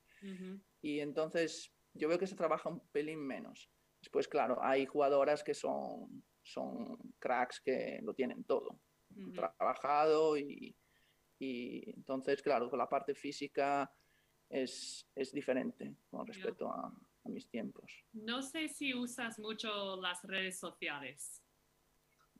Y 0.81 0.99
entonces 0.99 1.73
yo 1.93 2.09
veo 2.09 2.19
que 2.19 2.27
se 2.27 2.35
trabaja 2.35 2.69
un 2.69 2.85
pelín 2.89 3.25
menos. 3.25 3.71
Después, 4.01 4.27
claro, 4.27 4.61
hay 4.61 4.85
jugadoras 4.85 5.43
que 5.43 5.53
son, 5.53 6.23
son 6.43 6.97
cracks 7.19 7.61
que 7.61 7.99
lo 8.03 8.13
tienen 8.13 8.43
todo 8.43 8.81
ujú. 9.15 9.31
trabajado 9.31 10.37
y, 10.37 10.75
y 11.39 11.89
entonces, 11.91 12.41
claro, 12.41 12.69
con 12.69 12.79
la 12.79 12.89
parte 12.89 13.15
física 13.15 13.91
es, 14.49 15.07
es 15.15 15.31
diferente 15.31 15.95
con 16.11 16.27
respecto 16.27 16.69
a, 16.69 16.87
a 17.23 17.29
mis 17.29 17.47
tiempos. 17.49 17.91
No 18.13 18.41
sé 18.41 18.67
si 18.67 18.93
usas 18.93 19.39
mucho 19.39 19.99
las 20.01 20.23
redes 20.23 20.59
sociales. 20.59 21.41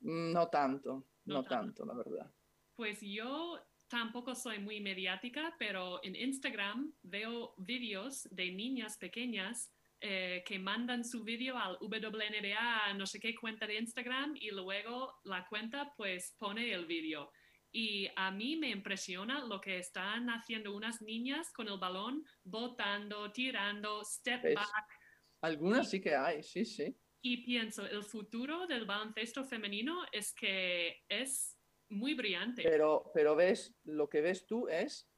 No 0.02 0.48
tanto, 0.50 1.06
No 1.26 1.36
no, 1.36 1.44
tanto. 1.44 1.84
tanto, 1.84 1.86
la 1.86 1.94
verdad. 1.94 2.32
Pues 2.76 3.02
yo 3.02 3.60
tampoco 3.88 4.36
soy 4.36 4.60
muy 4.60 4.80
mediática, 4.80 5.56
pero 5.60 6.00
en 6.04 6.16
Instagram 6.16 6.94
veo 7.04 7.54
vídeos 7.58 8.28
de 8.32 8.52
niñas 8.52 8.98
pequeñas 8.98 9.72
eh, 10.02 10.44
que 10.46 10.58
mandan 10.60 11.04
su 11.04 11.24
vídeo 11.26 11.58
al 11.58 11.78
WNBA, 11.82 12.94
no 12.94 13.06
sé 13.06 13.20
qué 13.20 13.36
cuenta 13.36 13.68
de 13.68 13.78
Instagram, 13.80 14.36
y 14.40 14.52
luego 14.52 15.16
la 15.26 15.46
cuenta 15.48 15.94
pues 15.98 16.34
pone 16.40 16.72
el 16.72 16.86
vídeo. 16.86 17.32
Y 17.72 18.10
a 18.16 18.32
mí 18.32 18.56
me 18.56 18.70
impresiona 18.70 19.46
lo 19.46 19.62
que 19.62 19.78
están 19.78 20.30
haciendo 20.30 20.76
unas 20.76 21.02
niñas 21.02 21.52
con 21.54 21.68
el 21.68 21.78
balón, 21.78 22.26
botando, 22.44 23.32
tirando, 23.32 24.04
step 24.04 24.42
¿Ves? 24.42 24.56
back. 24.56 25.00
Algunas 25.42 25.90
sí 25.90 26.02
que 26.02 26.16
hay, 26.16 26.44
sí, 26.44 26.66
sí. 26.66 26.96
Y 27.22 27.44
pienso, 27.44 27.86
el 27.86 28.04
futuro 28.04 28.66
del 28.66 28.86
baloncesto 28.86 29.44
femenino 29.44 30.04
es 30.12 30.34
que 30.34 31.04
es 31.08 31.58
muy 31.90 32.14
brillante. 32.14 32.64
Pero, 32.64 33.12
pero 33.14 33.36
ves, 33.36 33.76
lo 33.84 34.10
que 34.10 34.22
ves 34.22 34.46
tú 34.46 34.68
es, 34.68 35.10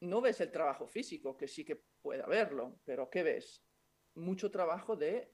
no 0.00 0.20
ves 0.20 0.40
el 0.40 0.50
trabajo 0.50 0.86
físico, 0.86 1.36
que 1.36 1.48
sí 1.48 1.64
que 1.64 1.82
puede 2.02 2.22
haberlo, 2.22 2.80
pero 2.84 3.10
¿qué 3.10 3.22
ves? 3.22 3.62
Mucho 4.14 4.50
trabajo 4.50 4.96
de 4.96 5.32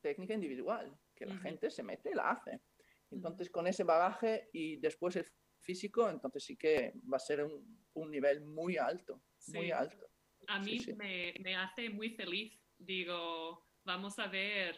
técnica 0.00 0.34
individual, 0.34 0.98
que 1.14 1.26
la 1.26 1.36
gente 1.38 1.70
se 1.70 1.82
mete 1.82 2.10
y 2.10 2.14
la 2.14 2.30
hace. 2.30 2.60
Entonces, 3.14 3.50
con 3.50 3.66
ese 3.66 3.84
bagaje 3.84 4.48
y 4.52 4.76
después 4.76 5.16
el 5.16 5.26
físico, 5.60 6.10
entonces 6.10 6.44
sí 6.44 6.56
que 6.56 6.92
va 7.10 7.16
a 7.16 7.20
ser 7.20 7.42
un, 7.44 7.84
un 7.94 8.10
nivel 8.10 8.42
muy 8.42 8.76
alto, 8.76 9.22
muy 9.48 9.70
alto. 9.70 10.06
A 10.48 10.58
mí 10.58 10.78
sí. 10.78 10.92
Me, 10.94 11.34
me 11.40 11.56
hace 11.56 11.88
muy 11.88 12.10
feliz. 12.10 12.60
Digo, 12.76 13.66
vamos 13.84 14.18
a 14.18 14.26
ver 14.26 14.76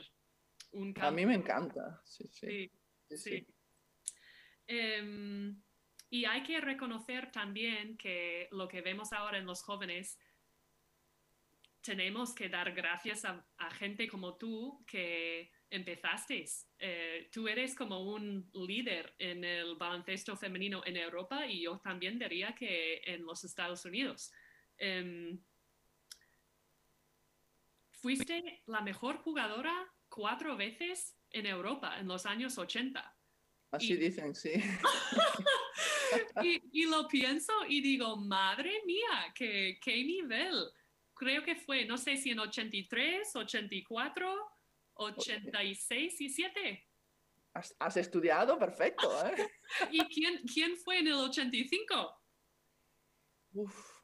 un 0.72 0.90
A 0.90 0.94
cambio. 0.94 1.12
mí 1.12 1.26
me 1.26 1.34
encanta, 1.42 2.00
sí, 2.04 2.24
sí. 2.30 2.70
Sí. 3.08 3.46
Em, 4.66 5.60
y 6.10 6.24
hay 6.24 6.42
que 6.42 6.60
reconocer 6.60 7.30
también 7.32 7.96
que 7.96 8.48
lo 8.52 8.68
que 8.68 8.80
vemos 8.82 9.12
ahora 9.12 9.38
en 9.38 9.46
los 9.46 9.62
jóvenes, 9.62 10.18
tenemos 11.82 12.34
que 12.34 12.48
dar 12.48 12.72
gracias 12.72 13.24
a, 13.24 13.46
a 13.58 13.70
gente 13.70 14.08
como 14.08 14.36
tú 14.36 14.84
que 14.86 15.52
empezasteis. 15.70 16.68
Eh, 16.78 17.28
tú 17.32 17.48
eres 17.48 17.74
como 17.74 18.00
un 18.12 18.48
líder 18.54 19.14
en 19.18 19.44
el 19.44 19.76
baloncesto 19.76 20.36
femenino 20.36 20.82
en 20.84 20.96
Europa 20.96 21.46
y 21.46 21.62
yo 21.62 21.78
también 21.78 22.18
diría 22.18 22.54
que 22.54 23.00
en 23.04 23.24
los 23.24 23.44
Estados 23.44 23.84
Unidos. 23.84 24.32
Em, 24.78 25.38
fuiste 27.92 28.62
la 28.66 28.80
mejor 28.80 29.18
jugadora 29.18 29.74
cuatro 30.08 30.56
veces 30.56 31.16
en 31.30 31.46
Europa 31.46 31.98
en 31.98 32.08
los 32.08 32.26
años 32.26 32.56
80. 32.58 33.16
Así 33.72 33.92
Y- 33.92 33.96
dicen, 33.96 34.34
sí. 34.34 34.52
Y, 36.42 36.62
y 36.72 36.86
lo 36.86 37.08
pienso 37.08 37.52
y 37.68 37.80
digo, 37.80 38.16
madre 38.16 38.72
mía, 38.86 39.32
qué, 39.34 39.78
qué 39.82 40.04
nivel. 40.04 40.54
Creo 41.14 41.42
que 41.42 41.56
fue, 41.56 41.84
no 41.84 41.98
sé 41.98 42.16
si 42.16 42.30
en 42.30 42.38
83, 42.38 43.34
84, 43.34 44.34
86 44.96 46.20
y 46.20 46.28
7. 46.28 46.88
Has, 47.54 47.74
has 47.78 47.96
estudiado 47.96 48.58
perfecto, 48.58 49.08
¿eh? 49.26 49.34
¿Y 49.90 49.98
quién, 50.08 50.42
quién 50.52 50.76
fue 50.76 50.98
en 50.98 51.08
el 51.08 51.14
85? 51.14 52.22
Uf, 53.54 54.02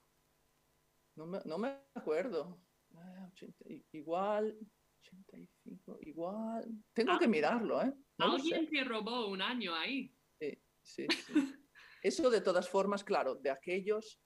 no 1.17 1.27
me, 1.27 1.39
no 1.45 1.59
me 1.59 1.79
acuerdo. 1.95 2.61
Ah, 2.95 3.29
80 3.33 3.69
i- 3.69 3.85
igual, 3.93 4.57
85, 5.03 5.99
igual. 6.03 6.65
Tengo 6.95 7.13
Ah. 7.13 7.19
que 7.19 7.29
mirarlo, 7.29 7.83
¿eh? 7.83 7.93
No 8.19 8.33
Alguien 8.33 8.69
te 8.69 8.85
robó 8.85 9.27
un 9.29 9.43
año 9.43 9.75
ahí. 9.75 10.15
Sí, 10.41 10.63
sí, 10.83 11.07
sí. 11.09 11.33
Eso 12.03 12.31
de 12.31 12.41
todas 12.41 12.69
formas, 12.69 13.05
claro, 13.05 13.35
de 13.35 13.51
aquellos 13.51 14.21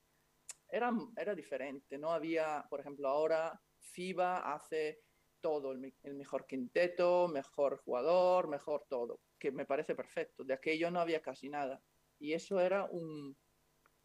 era, 0.68 0.90
era 1.16 1.34
diferente. 1.34 1.98
No 1.98 2.10
había, 2.12 2.64
por 2.70 2.80
ejemplo, 2.80 3.08
ahora 3.08 3.60
FIBA 3.80 4.54
hace 4.54 5.02
todo, 5.48 5.70
el, 5.72 5.78
me- 5.78 5.94
el 6.02 6.14
mejor 6.16 6.44
quinteto, 6.46 7.28
mejor 7.28 7.78
jugador, 7.84 8.48
mejor 8.48 8.80
todo, 8.88 9.20
que 9.38 9.52
me 9.52 9.64
parece 9.64 9.94
perfecto. 9.94 10.42
De 10.44 10.54
aquello 10.54 10.90
no 10.90 11.00
había 11.00 11.20
casi 11.22 11.48
nada. 11.48 11.76
Y 12.18 12.32
eso 12.32 12.60
era 12.60 12.80
un, 12.90 13.36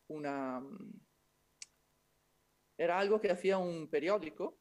una, 0.07 0.59
mm, 0.61 1.01
era 2.77 2.99
algo 2.99 3.19
que 3.19 3.31
hacía 3.31 3.57
un 3.57 3.89
periódico, 3.89 4.59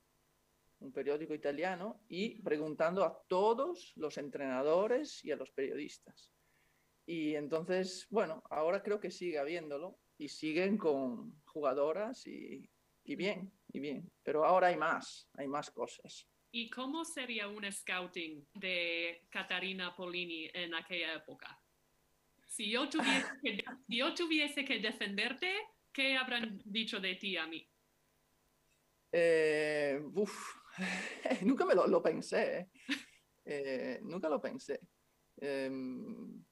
un 0.80 0.92
periódico 0.92 1.34
italiano, 1.34 2.00
y 2.08 2.40
preguntando 2.42 3.04
a 3.04 3.12
todos 3.28 3.92
los 3.96 4.16
entrenadores 4.18 5.22
y 5.24 5.30
a 5.32 5.36
los 5.36 5.50
periodistas. 5.50 6.32
Y 7.06 7.34
entonces, 7.34 8.06
bueno, 8.10 8.42
ahora 8.50 8.82
creo 8.82 9.00
que 9.00 9.10
sigue 9.10 9.38
habiéndolo 9.38 9.98
y 10.16 10.28
siguen 10.28 10.78
con 10.78 11.42
jugadoras 11.44 12.26
y, 12.26 12.70
y 13.04 13.16
bien, 13.16 13.52
y 13.68 13.80
bien. 13.80 14.10
Pero 14.22 14.44
ahora 14.46 14.68
hay 14.68 14.76
más, 14.78 15.28
hay 15.34 15.48
más 15.48 15.70
cosas. 15.70 16.26
¿Y 16.52 16.68
cómo 16.68 17.04
sería 17.04 17.46
un 17.46 17.70
scouting 17.70 18.44
de 18.54 19.26
Catarina 19.30 19.94
Polini 19.94 20.50
en 20.52 20.74
aquella 20.74 21.14
época? 21.14 21.56
Si 22.48 22.68
yo 22.68 22.88
tuviese 22.88 24.64
que, 24.64 24.80
defenderte, 24.80 25.54
¿qué 25.92 26.16
habrán 26.16 26.60
dicho 26.64 26.98
de 26.98 27.14
ti 27.14 27.36
a 27.36 27.46
mí? 27.46 27.64
Eh, 29.12 30.00
uf, 30.14 30.56
nunca 31.42 31.64
me 31.64 31.74
lo, 31.74 32.02
pensé, 32.02 32.58
¿eh? 32.58 32.70
Eh, 33.44 34.00
nunca 34.02 34.28
lo 34.28 34.40
pensé. 34.40 34.80
Em, 35.36 36.44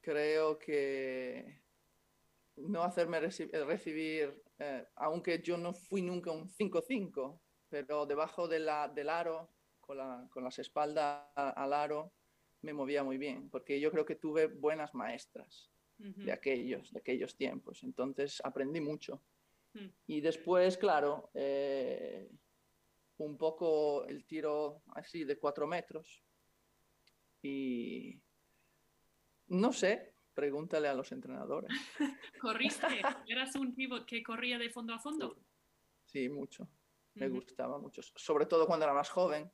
creo 0.00 0.58
que 0.58 1.62
no 2.56 2.82
hacerme 2.82 3.20
reci- 3.20 3.50
recibir, 3.64 4.42
aunque 4.96 5.40
yo 5.40 5.56
no 5.56 5.72
fui 5.72 6.02
nunca 6.02 6.32
un 6.32 6.48
5-5, 6.48 7.43
pero 7.74 8.06
debajo 8.06 8.46
de 8.46 8.60
la, 8.60 8.86
del 8.86 9.08
aro, 9.08 9.48
con, 9.80 9.96
la- 9.96 10.28
con 10.30 10.44
las 10.44 10.60
espaldas 10.60 11.26
al 11.34 11.72
aro, 11.72 12.12
me 12.62 12.72
movía 12.72 13.02
muy 13.02 13.18
bien, 13.18 13.50
porque 13.50 13.80
yo 13.80 13.90
creo 13.90 14.04
que 14.04 14.14
tuve 14.14 14.46
buenas 14.46 14.94
maestras 14.94 15.72
Ujú. 15.98 16.22
de 16.22 16.30
aquellos, 16.30 16.92
de 16.92 17.00
aquellos 17.00 17.34
tiempos. 17.34 17.82
Entonces 17.82 18.40
aprendí 18.44 18.80
mucho. 18.80 19.20
Mm. 19.72 19.88
Y 20.06 20.20
después, 20.20 20.78
claro, 20.78 21.30
eh, 21.34 22.30
un 23.16 23.36
poco 23.36 24.04
el 24.04 24.24
tiro 24.24 24.82
así 24.94 25.24
de 25.24 25.36
cuatro 25.36 25.66
metros. 25.66 26.22
Y 27.42 28.20
no 29.48 29.72
sé, 29.72 30.14
pregúntale 30.32 30.86
a 30.86 30.94
los 30.94 31.10
entrenadores. 31.10 31.70
¿Corriste? 32.40 32.86
¿Eras 33.28 33.56
un 33.56 33.74
pivot 33.74 34.06
que 34.06 34.22
corría 34.22 34.58
de 34.58 34.70
fondo 34.70 34.94
a 34.94 35.00
fondo? 35.00 35.36
Sí, 36.04 36.28
mucho. 36.28 36.68
Me 37.14 37.26
Ujú. 37.28 37.36
gustaba 37.36 37.78
mucho. 37.78 38.02
Sobre 38.02 38.46
todo 38.46 38.66
cuando 38.66 38.84
era 38.84 38.94
más 38.94 39.10
joven. 39.10 39.50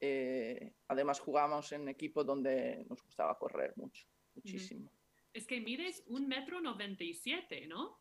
Eh, 0.00 0.74
además 0.86 1.18
jugábamos 1.18 1.72
en 1.72 1.88
equipos 1.88 2.24
donde 2.24 2.84
nos 2.88 3.02
gustaba 3.02 3.36
correr 3.36 3.72
mucho, 3.76 4.06
muchísimo. 4.34 4.92
Es 5.32 5.44
que 5.46 5.60
mides 5.60 6.04
un 6.06 6.28
metro 6.28 6.60
noventa 6.60 7.02
y 7.02 7.14
siete, 7.14 7.66
¿no? 7.66 8.00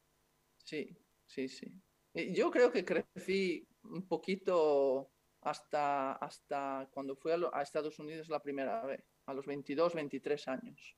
Sí, 0.63 0.96
sí, 1.25 1.48
sí. 1.48 1.74
Yo 2.13 2.51
creo 2.51 2.72
que 2.72 2.86
crecí 2.86 3.67
un 3.84 4.07
poquito 4.07 5.12
hasta, 5.41 6.13
hasta 6.13 6.88
cuando 6.91 7.15
fui 7.15 7.31
a, 7.31 7.38
lo- 7.38 7.53
a 7.55 7.62
Estados 7.63 7.98
Unidos 8.00 8.29
la 8.29 8.41
primera 8.41 8.86
vez, 8.86 9.03
a 9.25 9.34
los 9.34 9.46
22, 9.46 9.93
23 9.96 10.48
años. 10.48 10.96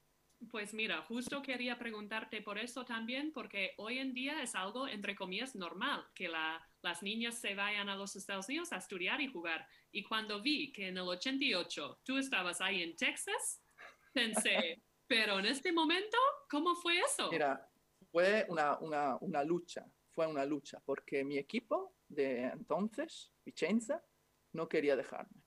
Pues 0.49 0.73
mira, 0.73 1.01
justo 1.01 1.41
quería 1.41 1.77
preguntarte 1.77 2.41
por 2.41 2.57
eso 2.57 2.85
también, 2.85 3.33
porque 3.33 3.73
hoy 3.77 3.99
en 3.99 4.13
día 4.13 4.41
es 4.41 4.55
algo, 4.55 4.87
entre 4.87 5.13
comillas, 5.13 5.53
normal, 5.53 6.05
que 6.15 6.29
la- 6.29 6.65
las 6.81 7.03
niñas 7.03 7.39
se 7.39 7.55
vayan 7.55 7.89
a 7.89 7.95
los 7.97 8.15
Estados 8.15 8.47
Unidos 8.47 8.71
a 8.71 8.77
estudiar 8.77 9.19
y 9.19 9.27
jugar. 9.27 9.67
Y 9.91 10.01
cuando 10.03 10.41
vi 10.41 10.71
que 10.71 10.87
en 10.87 10.97
el 10.97 11.03
88 11.03 11.99
tú 12.05 12.17
estabas 12.17 12.61
ahí 12.61 12.81
en 12.81 12.95
Texas, 12.95 13.61
pensé, 14.13 14.81
pero 15.07 15.39
en 15.39 15.45
este 15.45 15.73
momento, 15.73 16.17
¿cómo 16.49 16.73
fue 16.75 16.99
eso? 16.99 17.29
Mira, 17.29 17.69
fue 18.09 18.45
una, 18.47 18.77
una, 18.79 19.17
una 19.19 19.43
lucha, 19.43 19.85
fue 20.11 20.25
una 20.25 20.45
lucha, 20.45 20.79
porque 20.85 21.25
mi 21.25 21.37
equipo 21.37 21.95
de 22.07 22.43
entonces, 22.45 23.33
Vicenza, 23.43 24.01
no 24.53 24.69
quería 24.69 24.95
dejarme. 24.95 25.38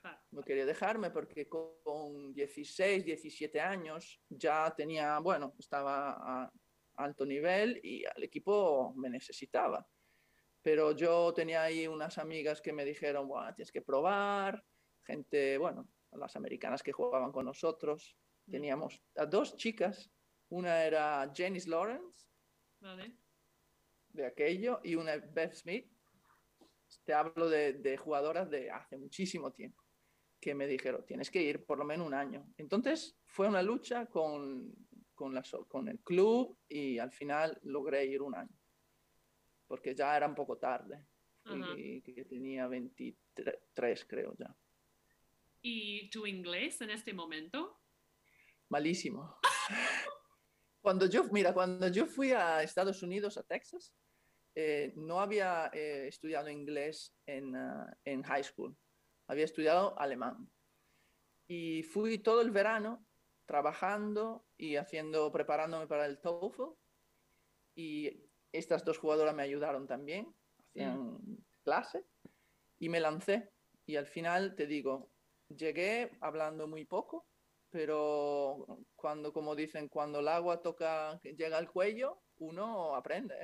Claro. 0.00 0.18
No 0.30 0.42
quería 0.42 0.64
dejarme 0.64 1.10
porque 1.10 1.48
con 1.48 2.32
16, 2.32 3.04
17 3.04 3.60
años 3.60 4.22
ya 4.28 4.72
tenía, 4.74 5.18
bueno, 5.18 5.54
estaba 5.58 6.44
a 6.44 6.52
alto 6.96 7.26
nivel 7.26 7.80
y 7.82 8.04
el 8.04 8.22
equipo 8.22 8.92
me 8.96 9.10
necesitaba. 9.10 9.86
Pero 10.62 10.92
yo 10.92 11.32
tenía 11.32 11.62
ahí 11.62 11.86
unas 11.86 12.18
amigas 12.18 12.60
que 12.60 12.72
me 12.72 12.84
dijeron, 12.84 13.26
bueno, 13.26 13.54
tienes 13.54 13.72
que 13.72 13.82
probar, 13.82 14.62
gente, 15.04 15.56
bueno, 15.58 15.88
las 16.12 16.36
americanas 16.36 16.82
que 16.82 16.92
jugaban 16.92 17.32
con 17.32 17.46
nosotros. 17.46 18.16
Teníamos 18.50 19.00
a 19.16 19.26
dos 19.26 19.56
chicas, 19.56 20.10
una 20.48 20.84
era 20.84 21.30
Janice 21.34 21.68
Lawrence, 21.68 22.26
¿Vale? 22.80 23.16
de 24.08 24.26
aquello, 24.26 24.80
y 24.82 24.96
una 24.96 25.16
Beth 25.16 25.54
Smith. 25.54 25.90
Te 27.04 27.14
hablo 27.14 27.48
de, 27.48 27.74
de 27.74 27.96
jugadoras 27.96 28.50
de 28.50 28.70
hace 28.70 28.98
muchísimo 28.98 29.52
tiempo, 29.52 29.79
que 30.40 30.54
me 30.54 30.66
dijeron, 30.66 31.04
tienes 31.06 31.30
que 31.30 31.42
ir 31.42 31.64
por 31.66 31.78
lo 31.78 31.84
menos 31.84 32.06
un 32.06 32.14
año. 32.14 32.46
Entonces 32.56 33.18
fue 33.26 33.46
una 33.48 33.62
lucha 33.62 34.06
con, 34.06 34.72
con, 35.14 35.34
la 35.34 35.44
so- 35.44 35.66
con 35.68 35.88
el 35.88 36.00
club 36.00 36.58
y 36.68 36.98
al 36.98 37.12
final 37.12 37.58
logré 37.64 38.06
ir 38.06 38.22
un 38.22 38.34
año, 38.34 38.58
porque 39.66 39.94
ya 39.94 40.16
era 40.16 40.26
un 40.26 40.34
poco 40.34 40.56
tarde, 40.58 41.06
y 41.76 42.00
que 42.02 42.24
tenía 42.24 42.66
23 42.68 44.04
creo 44.06 44.34
ya. 44.38 44.54
¿Y 45.62 46.08
tu 46.10 46.26
inglés 46.26 46.80
en 46.80 46.90
este 46.90 47.12
momento? 47.12 47.80
Malísimo. 48.70 49.38
Cuando 50.80 51.04
yo, 51.06 51.24
mira, 51.32 51.52
cuando 51.52 51.88
yo 51.88 52.06
fui 52.06 52.32
a 52.32 52.62
Estados 52.62 53.02
Unidos, 53.02 53.36
a 53.36 53.42
Texas, 53.42 53.94
eh, 54.54 54.92
no 54.96 55.20
había 55.20 55.70
eh, 55.74 56.06
estudiado 56.08 56.48
inglés 56.48 57.14
en, 57.26 57.54
ah, 57.54 57.94
en 58.04 58.22
high 58.22 58.42
school, 58.42 58.74
había 59.30 59.44
estudiado 59.44 59.96
alemán. 59.96 60.50
Y 61.46 61.84
fui 61.84 62.18
todo 62.18 62.40
el 62.40 62.50
verano 62.50 63.06
trabajando 63.46 64.44
y 64.56 64.74
haciendo, 64.74 65.30
preparándome 65.30 65.86
para 65.86 66.06
el 66.06 66.20
TOEFL. 66.20 66.64
Y 67.76 68.28
estas 68.50 68.84
dos 68.84 68.98
jugadoras 68.98 69.32
me 69.32 69.44
ayudaron 69.44 69.86
también, 69.86 70.34
hacían 70.58 71.18
clase 71.62 72.04
y 72.80 72.88
me 72.88 72.98
lancé. 72.98 73.48
Y 73.86 73.94
al 73.94 74.06
final, 74.06 74.56
te 74.56 74.66
digo, 74.66 75.08
llegué 75.48 76.10
hablando 76.20 76.66
muy 76.66 76.84
poco, 76.84 77.24
pero 77.70 78.66
cuando, 78.96 79.32
como 79.32 79.54
dicen, 79.54 79.88
cuando 79.88 80.18
el 80.18 80.26
agua 80.28 80.60
toca, 80.60 81.20
llega 81.22 81.56
al 81.56 81.70
cuello, 81.70 82.20
uno 82.38 82.96
aprende. 82.96 83.36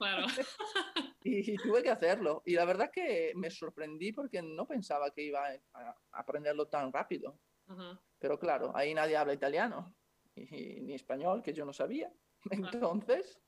Claro. 0.00 0.26
Y, 1.22 1.54
tuve 1.58 1.82
que 1.82 1.90
hacerlo. 1.90 2.42
Y 2.46 2.54
la 2.54 2.64
verdad 2.64 2.90
que 2.90 3.32
me 3.36 3.50
sorprendí 3.50 4.10
porque 4.10 4.40
no 4.40 4.66
pensaba 4.66 5.10
que 5.12 5.24
iba 5.24 5.48
a 5.74 5.94
aprenderlo 6.12 6.66
tan 6.66 6.90
rápido. 6.90 7.38
Ajá. 7.66 8.00
Pero 8.18 8.38
claro, 8.38 8.74
ahí 8.74 8.94
nadie 8.94 9.18
habla 9.18 9.34
italiano 9.34 9.94
y- 10.34 10.80
ni 10.80 10.94
español, 10.94 11.42
que 11.42 11.52
yo 11.52 11.66
no 11.66 11.74
sabía. 11.74 12.10
Entonces, 12.50 13.38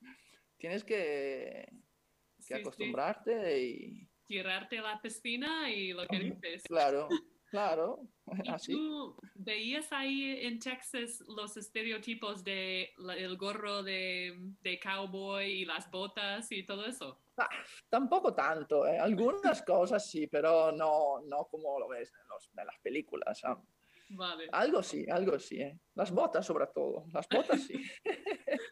tienes 0.57 0.83
que, 0.83 1.65
que 1.67 1.73
Sí, 2.37 2.53
sí. 2.53 2.53
acostumbrarte 2.53 3.59
y, 3.59 4.09
Tirarte 4.27 4.77
a 4.77 4.83
la 4.83 5.01
piscina 5.01 5.69
y 5.71 5.93
lo 5.93 6.07
que 6.07 6.19
dices. 6.19 6.63
claro, 6.63 7.09
claro, 7.53 7.99
¿Y 8.43 8.49
así. 8.49 8.71
tú 8.73 9.15
veías 9.35 9.91
ahí 9.93 10.45
en 10.45 10.57
Texas 10.57 11.23
los 11.27 11.55
estereotipos 11.55 12.43
de 12.43 12.89
la- 12.97 13.15
el 13.15 13.37
gorro 13.37 13.83
de, 13.83 14.33
de 14.61 14.79
cowboy 14.79 15.45
y 15.61 15.65
las 15.65 15.89
botas 15.91 16.51
y 16.51 16.65
todo 16.65 16.85
eso? 16.87 17.19
Tampoco 17.89 18.33
tanto, 18.33 18.87
¿eh? 18.87 18.97
algunas 18.97 19.61
cosas 19.65 20.09
sí, 20.09 20.25
pero 20.27 20.71
no, 20.71 21.21
no 21.27 21.45
como 21.45 21.79
lo 21.79 21.87
ves 21.89 22.11
en, 22.11 22.27
los- 22.27 22.49
en 22.57 22.65
las 22.65 22.79
películas. 22.79 23.39
¿sabes? 23.39 23.63
Vale. 24.09 24.49
Algo 24.51 24.81
sí, 24.81 25.05
algo 25.09 25.37
sí. 25.37 25.61
¿eh? 25.61 25.77
Las 25.95 26.11
botas 26.11 26.45
sobre 26.45 26.65
todo, 26.73 27.05
las 27.13 27.27
botas 27.29 27.61
sí. 27.61 27.75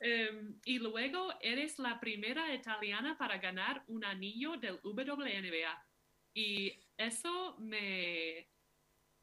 Em, 0.00 0.60
y 0.64 0.78
luego 0.78 1.28
eres 1.40 1.76
la 1.80 1.98
primera 1.98 2.54
italiana 2.54 3.18
para 3.18 3.38
ganar 3.38 3.82
un 3.88 4.04
anillo 4.04 4.56
del 4.56 4.78
WNBA. 4.84 5.87
Y 6.34 6.72
eso 6.96 7.56
me, 7.58 8.48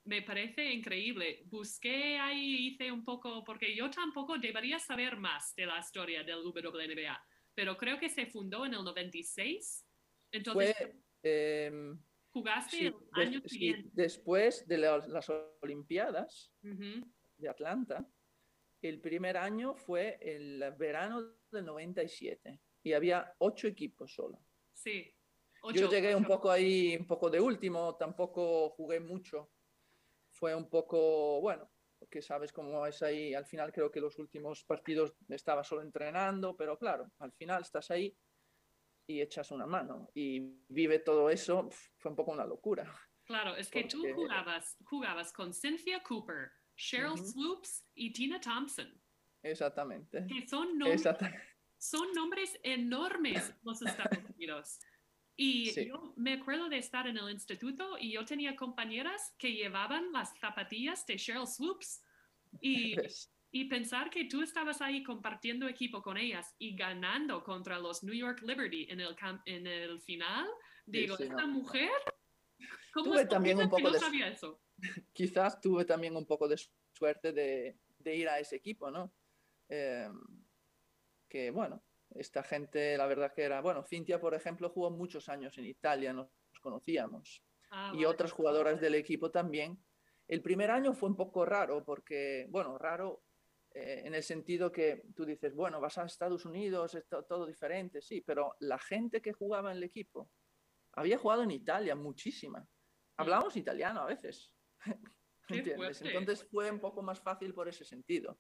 me 0.06 0.22
parece 0.22 0.72
increíble. 0.72 1.44
Busqué 1.46 2.18
ahí, 2.20 2.68
hice 2.68 2.92
un 2.92 3.04
poco, 3.04 3.44
porque 3.44 3.76
yo 3.76 3.90
tampoco 3.90 4.38
debería 4.38 4.80
saber 4.80 5.18
más 5.18 5.56
de 5.56 5.66
la 5.66 5.80
historia 5.80 6.24
del 6.24 6.44
WNBA, 6.44 7.22
pero 7.54 7.78
creo 7.78 8.00
que 8.00 8.10
se 8.10 8.26
fundó 8.26 8.66
en 8.66 8.74
el 8.74 8.84
96. 8.84 9.86
Entonces, 10.32 10.76
Fue, 10.78 10.96
em, 11.24 11.98
jugaste 12.30 12.78
sí, 12.78 12.86
el 12.86 12.94
des- 12.94 13.28
año 13.28 13.42
sí, 13.46 13.76
después 13.94 14.68
de 14.68 14.78
las, 14.78 15.08
las 15.08 15.30
Olimpiadas 15.62 16.52
de 16.62 17.50
Atlanta, 17.50 18.06
el 18.82 19.00
primer 19.00 19.38
año 19.38 19.76
fue 19.76 20.18
el 20.22 20.60
verano 20.78 21.36
del 21.50 21.66
97 21.66 22.60
y 22.84 22.94
había 22.94 23.34
ocho 23.40 23.68
equipos 23.68 24.14
solo. 24.14 24.46
Sí. 24.74 25.15
Yo 25.74 25.86
Ocho- 25.86 25.90
llegué 25.90 26.16
un 26.16 26.24
ocho. 26.26 26.34
poco 26.36 26.52
ahí, 26.52 26.96
un 26.96 27.08
poco 27.08 27.30
de 27.30 27.40
último, 27.40 27.96
tampoco 27.96 28.70
jugué 28.72 29.00
mucho. 29.00 29.52
Fue 30.30 30.54
un 30.54 30.70
poco, 30.70 31.42
bueno, 31.42 31.72
porque 31.98 32.22
sabes 32.22 32.52
cómo 32.52 32.86
es 32.86 33.02
ahí. 33.02 33.34
Al 33.34 33.46
final 33.46 33.72
creo 33.72 33.90
que 33.90 34.02
los 34.02 34.20
últimos 34.20 34.64
partidos 34.64 35.16
estaba 35.30 35.64
solo 35.64 35.82
entrenando, 35.82 36.56
pero 36.56 36.78
claro, 36.78 37.10
al 37.20 37.32
final 37.34 37.62
estás 37.62 37.90
ahí 37.92 38.16
y 39.08 39.22
echas 39.22 39.52
una 39.52 39.66
mano 39.66 40.10
y 40.14 40.40
vive 40.68 41.00
todo 41.00 41.30
eso. 41.30 41.70
Fue 41.98 42.12
un 42.12 42.16
poco 42.18 42.32
una 42.32 42.46
locura. 42.46 42.92
Claro, 43.24 43.56
es 43.56 43.70
que 43.70 43.86
tú 43.86 44.00
Porque- 44.02 44.14
jugabas, 44.14 44.78
jugabas 44.86 45.34
con 45.34 45.52
Cynthia 45.54 46.04
Cooper, 46.04 46.52
Cheryl 46.76 47.14
Ujú. 47.14 47.26
Swoops 47.26 47.86
y 47.96 48.12
Tina 48.14 48.40
Thompson, 48.40 49.02
Exactamente. 49.42 50.28
que 50.28 50.48
son 50.48 50.78
nombres, 50.78 51.02
Exactamente. 51.02 51.42
son 51.78 52.12
nombres 52.14 52.60
enormes 52.62 53.50
en 53.50 53.56
los 53.64 53.82
Estados 53.82 54.20
Unidos. 54.36 54.80
Y 55.38 55.68
Sí. 55.72 55.88
yo 55.88 56.14
me 56.16 56.34
acuerdo 56.34 56.70
de 56.70 56.78
estar 56.78 57.08
en 57.08 57.18
el 57.18 57.30
instituto 57.30 57.98
y 58.00 58.12
yo 58.14 58.24
tenía 58.24 58.56
compañeras 58.56 59.34
que 59.38 59.52
llevaban 59.54 60.12
las 60.14 60.38
zapatillas 60.40 61.06
de 61.06 61.18
Cheryl 61.18 61.46
Swoops 61.48 62.02
y, 62.62 62.96
y 63.52 63.66
pensar 63.66 64.10
que 64.10 64.26
tú 64.26 64.42
estabas 64.42 64.82
ahí 64.82 65.04
compartiendo 65.04 65.68
equipo 65.68 66.02
con 66.02 66.18
ellas 66.18 66.56
y 66.58 66.76
ganando 66.76 67.44
contra 67.44 67.80
los 67.80 68.04
New 68.04 68.16
York 68.16 68.42
Liberty 68.44 68.88
en 68.90 69.02
el, 69.02 69.16
en 69.46 69.68
el 69.68 70.00
final, 70.02 70.48
digo, 70.86 71.18
sí, 71.18 71.24
esta 71.24 71.46
no. 71.46 71.48
mujer, 71.50 71.92
¿cómo 72.94 73.12
Tuve 73.12 73.26
también 73.26 73.58
un 73.60 73.70
poco 73.70 73.92
de- 73.92 74.00
sabía 74.00 74.30
eso? 74.30 74.62
Quizás 75.14 75.60
tuve 75.60 75.84
también 75.86 76.16
un 76.16 76.26
poco 76.26 76.48
de 76.48 76.58
suerte 76.94 77.34
de, 77.34 77.78
de 78.00 78.16
ir 78.16 78.30
a 78.30 78.40
ese 78.40 78.56
equipo, 78.56 78.90
¿no? 78.90 79.14
Eh, 79.68 80.10
que 81.28 81.50
bueno, 81.52 81.84
esta 82.16 82.44
gente, 82.44 82.98
la 82.98 83.06
verdad 83.06 83.34
que 83.34 83.44
era, 83.44 83.62
bueno, 83.62 83.84
Cintia, 83.84 84.20
por 84.20 84.34
ejemplo, 84.34 84.70
jugó 84.70 84.90
muchos 84.90 85.30
años 85.30 85.58
en 85.58 85.66
Italia, 85.66 86.14
nos 86.14 86.30
conocíamos. 86.62 87.44
Ah, 87.70 87.92
y 87.96 88.06
otras 88.06 88.32
jugadoras 88.32 88.80
del 88.80 88.96
equipo 88.96 89.32
también. 89.32 89.78
El 90.28 90.42
primer 90.42 90.72
año 90.72 90.94
fue 90.94 91.10
un 91.10 91.16
poco 91.16 91.46
raro 91.46 91.84
porque, 91.84 92.48
bueno, 92.50 92.78
raro 92.78 93.24
eh, 93.72 94.04
en 94.06 94.16
el 94.16 94.24
sentido 94.24 94.72
que 94.72 95.04
tú 95.16 95.26
dices, 95.26 95.54
bueno, 95.54 95.80
vas 95.82 95.98
a 95.98 96.06
Estados 96.06 96.46
Unidos, 96.46 96.96
es 96.96 97.08
to- 97.08 97.24
todo 97.26 97.46
diferente, 97.46 98.02
sí, 98.02 98.22
pero 98.22 98.56
la 98.60 98.80
gente 98.80 99.22
que 99.22 99.34
jugaba 99.34 99.72
en 99.72 99.78
el 99.78 99.84
equipo 99.84 100.32
había 100.94 101.18
jugado 101.18 101.44
en 101.44 101.52
Italia 101.52 101.96
muchísima. 101.96 102.66
Hablamos 103.18 103.56
italiano 103.58 104.02
a 104.02 104.06
veces. 104.06 104.54
¿Entiendes? 105.50 106.02
Entonces 106.02 106.48
fue 106.50 106.72
un 106.72 106.80
poco 106.80 107.02
más 107.04 107.20
fácil 107.22 107.54
por 107.54 107.68
ese 107.68 107.84
sentido. 107.84 108.40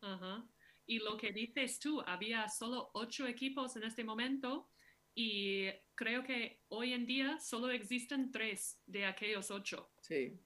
Ajá. 0.00 0.46
Y 0.86 0.98
lo 1.00 1.16
que 1.16 1.32
dices 1.32 1.78
tú, 1.80 2.00
había 2.06 2.48
solo 2.48 2.90
ocho 2.94 3.26
equipos 3.26 3.76
en 3.76 3.82
este 3.84 4.04
momento 4.04 4.70
y 5.14 5.68
creo 5.94 6.22
que 6.22 6.60
hoy 6.68 6.92
en 6.92 7.06
día 7.06 7.38
solo 7.40 7.70
existen 7.70 8.30
tres 8.30 8.80
de 8.86 9.04
aquellos 9.06 9.50
ocho. 9.50 9.90
Sí, 10.00 10.38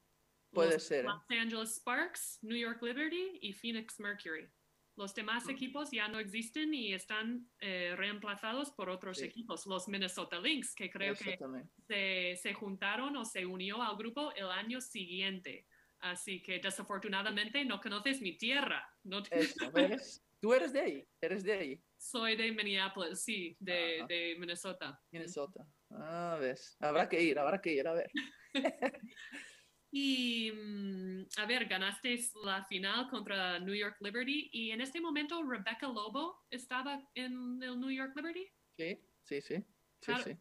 puede 0.51 0.75
Los 0.75 0.83
ser. 0.85 1.05
Los 1.05 1.23
Angeles 1.29 1.77
Sparks, 1.77 2.39
New 2.43 2.57
York 2.57 2.83
Liberty 2.83 3.39
y 3.43 3.53
Phoenix 3.53 4.01
Mercury. 4.01 4.49
Los 4.97 5.15
demás 5.15 5.47
Mm. 5.47 5.51
equipos 5.51 5.91
ya 5.91 6.09
no 6.09 6.19
existen 6.19 6.73
y 6.75 6.93
están 6.95 7.49
eh, 7.61 7.95
reemplazados 7.97 8.71
por 8.71 8.89
otros 8.91 9.19
Sí. 9.19 9.25
equipos. 9.27 9.67
Los 9.67 9.89
Minnesota 9.89 10.39
Lynx, 10.41 10.75
que 10.75 10.91
creo 10.91 11.15
que 11.15 11.39
se, 11.87 12.37
se 12.37 12.55
juntaron 12.55 13.17
o 13.17 13.25
se 13.25 13.45
unió 13.47 13.83
al 13.83 13.97
grupo 13.97 14.33
el 14.35 14.51
año 14.51 14.81
siguiente. 14.81 15.67
Así 16.01 16.43
que 16.43 16.59
desafortunadamente 16.61 17.65
no 17.65 17.81
conoces 17.81 18.21
mi 18.23 18.33
tierra. 18.39 18.89
No 19.05 19.23
te- 19.23 19.39
Eso, 19.41 19.71
¿ves? 19.73 20.23
Tú 20.41 20.55
eres 20.55 20.73
de 20.73 20.81
ahí, 20.81 21.09
eres 21.21 21.45
de 21.45 21.53
ahí, 21.53 21.85
Soy 21.99 22.35
de 22.35 22.51
Minneapolis, 22.53 23.21
sí, 23.23 23.57
de, 23.61 24.05
de 24.09 24.37
Minnesota. 24.39 24.99
Minnesota. 25.13 25.67
Ah, 25.91 26.39
ves. 26.41 26.77
Habrá 26.81 27.09
que 27.09 27.23
ir, 27.23 27.39
habrá 27.39 27.61
que 27.61 27.73
ir, 27.75 27.87
a 27.87 27.93
ver. 27.93 28.11
Y 29.93 30.53
mm, 30.53 31.27
a 31.39 31.47
ver, 31.47 31.67
ganaste 31.67 32.17
la 32.45 32.63
final 32.65 33.09
contra 33.11 33.59
New 33.59 33.75
York 33.75 33.97
Liberty 34.01 34.49
y 34.53 34.71
en 34.71 34.81
este 34.81 35.01
momento 35.01 35.43
Rebecca 35.43 35.89
Lobo 35.89 36.45
estaba 36.49 37.03
en 37.15 37.61
el 37.61 37.81
New 37.81 37.91
York 37.91 38.13
Liberty. 38.15 38.47
Sí, 38.77 39.01
sí, 39.25 39.41
sí. 39.41 39.57
Sí, 39.57 39.65
Claro 40.07 40.23
sí. 40.23 40.39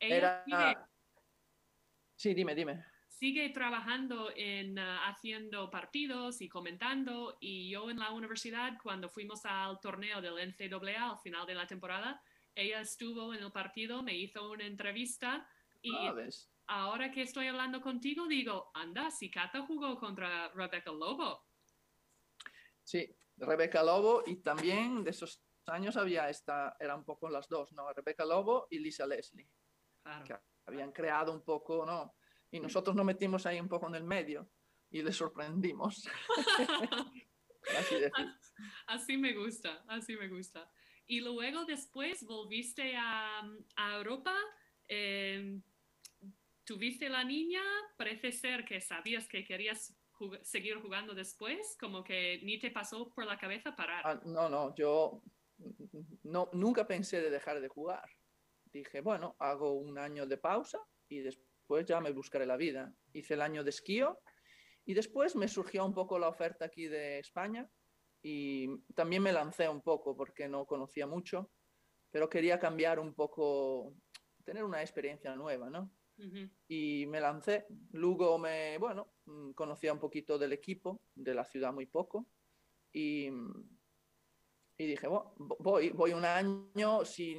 ella 0.00 0.16
Era... 0.16 0.44
sigue, 0.44 0.76
Sí, 2.16 2.34
dime, 2.34 2.54
dime. 2.54 2.84
Sigue 3.20 3.50
trabajando 3.50 4.32
en 4.34 4.78
ah, 4.78 5.06
haciendo 5.06 5.68
partidos 5.68 6.40
y 6.40 6.48
comentando 6.48 7.36
y 7.38 7.68
yo 7.68 7.90
en 7.90 7.98
la 7.98 8.12
universidad 8.12 8.78
cuando 8.82 9.10
fuimos 9.10 9.44
al 9.44 9.78
torneo 9.78 10.22
del 10.22 10.38
NCAA 10.38 11.10
al 11.10 11.18
final 11.18 11.46
de 11.46 11.54
la 11.54 11.66
temporada, 11.66 12.22
ella 12.54 12.80
estuvo 12.80 13.34
en 13.34 13.42
el 13.42 13.52
partido, 13.52 14.02
me 14.02 14.16
hizo 14.16 14.50
una 14.50 14.64
entrevista 14.64 15.46
y 15.82 15.92
Ah, 15.94 16.14
ahora 16.66 17.10
que 17.10 17.20
estoy 17.20 17.48
hablando 17.48 17.82
contigo 17.82 18.26
digo, 18.26 18.70
anda, 18.72 19.10
si 19.10 19.30
Cata 19.30 19.66
jugó 19.66 19.98
contra 19.98 20.48
Rebecca 20.54 20.90
Lobo. 20.90 21.44
Sí, 22.82 23.06
Rebeca 23.36 23.82
Lobo 23.82 24.22
y 24.26 24.36
también 24.36 25.04
de 25.04 25.10
esos 25.10 25.44
años 25.66 25.98
había 25.98 26.30
esta, 26.30 26.74
eran 26.80 27.00
un 27.00 27.04
poco 27.04 27.28
las 27.28 27.46
dos, 27.48 27.70
¿no? 27.74 27.92
Rebeca 27.92 28.24
Lobo 28.24 28.66
y 28.70 28.78
Lisa 28.78 29.06
Leslie, 29.06 29.50
Claro. 30.02 30.24
que 30.24 30.36
habían 30.64 30.90
creado 30.90 31.32
un 31.32 31.44
poco, 31.44 31.84
¿no? 31.84 32.14
Y 32.50 32.60
nosotros 32.60 32.96
nos 32.96 33.04
metimos 33.06 33.46
ahí 33.46 33.60
un 33.60 33.68
poco 33.68 33.86
en 33.88 33.94
el 33.94 34.04
medio 34.04 34.48
y 34.90 35.02
les 35.02 35.16
sorprendimos. 35.16 36.08
Así 37.76 37.94
Así 38.86 39.16
me 39.16 39.34
gusta, 39.34 39.84
así 39.86 40.16
me 40.16 40.28
gusta. 40.28 40.70
Y 41.06 41.20
luego 41.20 41.64
después 41.64 42.24
volviste 42.24 42.96
a, 42.96 43.40
a 43.76 43.96
Europa, 43.96 44.34
eh, 44.88 45.60
tuviste 46.64 47.08
la 47.08 47.22
niña, 47.22 47.62
parece 47.96 48.32
ser 48.32 48.64
que 48.64 48.80
sabías 48.80 49.28
que 49.28 49.44
querías 49.44 49.94
jug- 50.12 50.42
seguir 50.42 50.80
jugando 50.80 51.14
después, 51.14 51.76
como 51.78 52.02
que 52.02 52.40
ni 52.42 52.58
te 52.58 52.70
pasó 52.70 53.12
por 53.12 53.24
la 53.26 53.38
cabeza 53.38 53.76
parar. 53.76 54.02
Ah, 54.04 54.20
no, 54.24 54.48
no, 54.48 54.74
yo 54.74 55.22
no, 56.24 56.48
nunca 56.52 56.86
pensé 56.86 57.20
de 57.20 57.30
dejar 57.30 57.60
de 57.60 57.68
jugar. 57.68 58.08
Dije, 58.72 59.00
bueno, 59.00 59.36
hago 59.38 59.74
un 59.74 59.98
año 59.98 60.26
de 60.26 60.38
pausa 60.38 60.78
y 61.08 61.18
después 61.20 61.49
ya 61.78 62.00
me 62.00 62.12
buscaré 62.12 62.46
la 62.46 62.56
vida. 62.56 62.92
Hice 63.12 63.34
el 63.34 63.42
año 63.42 63.62
de 63.64 63.70
esquío 63.70 64.18
y 64.84 64.94
después 64.94 65.36
me 65.36 65.48
surgió 65.48 65.84
un 65.84 65.94
poco 65.94 66.18
la 66.18 66.28
oferta 66.28 66.64
aquí 66.66 66.86
de 66.88 67.18
España 67.20 67.70
y 68.22 68.66
también 68.94 69.22
me 69.22 69.32
lancé 69.32 69.68
un 69.68 69.82
poco 69.82 70.16
porque 70.16 70.48
no 70.48 70.66
conocía 70.66 71.06
mucho, 71.06 71.52
pero 72.10 72.28
quería 72.28 72.58
cambiar 72.58 72.98
un 72.98 73.14
poco, 73.14 73.94
tener 74.44 74.64
una 74.64 74.80
experiencia 74.82 75.34
nueva, 75.36 75.70
¿no? 75.70 75.90
Y 76.68 77.06
me 77.06 77.20
lancé. 77.20 77.66
Luego 77.92 78.38
me, 78.38 78.78
bueno, 78.78 79.14
mm, 79.26 79.52
conocía 79.52 79.92
un 79.92 79.98
poquito 80.00 80.38
del 80.38 80.52
equipo, 80.52 81.02
de 81.14 81.34
la 81.34 81.44
ciudad 81.44 81.72
muy 81.72 81.86
poco, 81.86 82.26
y, 82.92 83.28
y 84.78 84.86
dije, 84.86 85.06
"Bueno, 85.08 85.34
vo- 85.38 85.56
voy, 85.60 85.90
voy 85.90 86.12
un 86.12 86.24
año, 86.24 87.04
si 87.04 87.36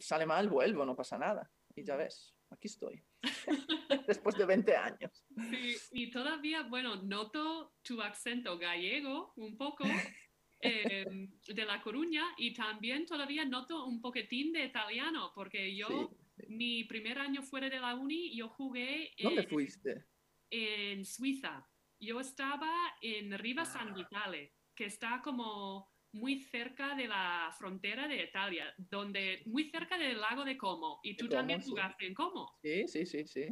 sale 0.00 0.26
mal, 0.26 0.48
vuelvo, 0.48 0.84
no 0.84 0.94
pasa 0.94 1.18
nada. 1.18 1.50
Y 1.74 1.84
ya 1.84 1.96
ves, 1.96 2.34
aquí 2.50 2.68
estoy, 2.68 3.02
después 4.06 4.36
de 4.36 4.46
20 4.46 4.76
años. 4.76 5.24
Sí, 5.50 5.76
y 5.92 6.10
todavía, 6.10 6.62
bueno, 6.62 6.96
noto 7.02 7.74
tu 7.82 8.00
acento 8.00 8.58
gallego 8.58 9.32
un 9.36 9.56
poco 9.56 9.84
eh, 10.60 11.28
de 11.46 11.64
La 11.64 11.80
Coruña 11.82 12.24
y 12.36 12.52
también 12.54 13.06
todavía 13.06 13.44
noto 13.44 13.86
un 13.86 14.00
poquitín 14.00 14.52
de 14.52 14.64
italiano, 14.64 15.32
porque 15.34 15.74
yo... 15.74 15.88
Sí. 15.88 16.16
Mi 16.48 16.84
primer 16.84 17.18
año 17.18 17.42
fuera 17.42 17.68
de 17.68 17.78
la 17.78 17.94
uni, 17.94 18.34
yo 18.34 18.48
jugué 18.48 19.14
¿Dónde 19.22 19.42
en, 19.42 19.48
fuiste? 19.48 20.06
en 20.50 21.04
Suiza. 21.04 21.68
Yo 22.00 22.20
estaba 22.20 22.72
en 23.02 23.38
Riva 23.38 23.66
San 23.66 23.92
Vitale, 23.92 24.54
que 24.74 24.86
está 24.86 25.20
como 25.22 25.91
muy 26.12 26.40
cerca 26.40 26.94
de 26.94 27.08
la 27.08 27.54
frontera 27.58 28.06
de 28.06 28.22
Italia, 28.24 28.72
donde 28.78 29.42
muy 29.46 29.64
cerca 29.70 29.96
del 29.98 30.20
lago 30.20 30.44
de 30.44 30.56
Como. 30.56 31.00
Y 31.02 31.16
tú 31.16 31.26
Como, 31.26 31.38
también 31.38 31.62
sí. 31.62 31.70
jugaste 31.70 32.06
en 32.06 32.14
Como. 32.14 32.52
Sí, 32.62 32.88
sí, 32.88 33.06
sí, 33.06 33.26
sí. 33.26 33.46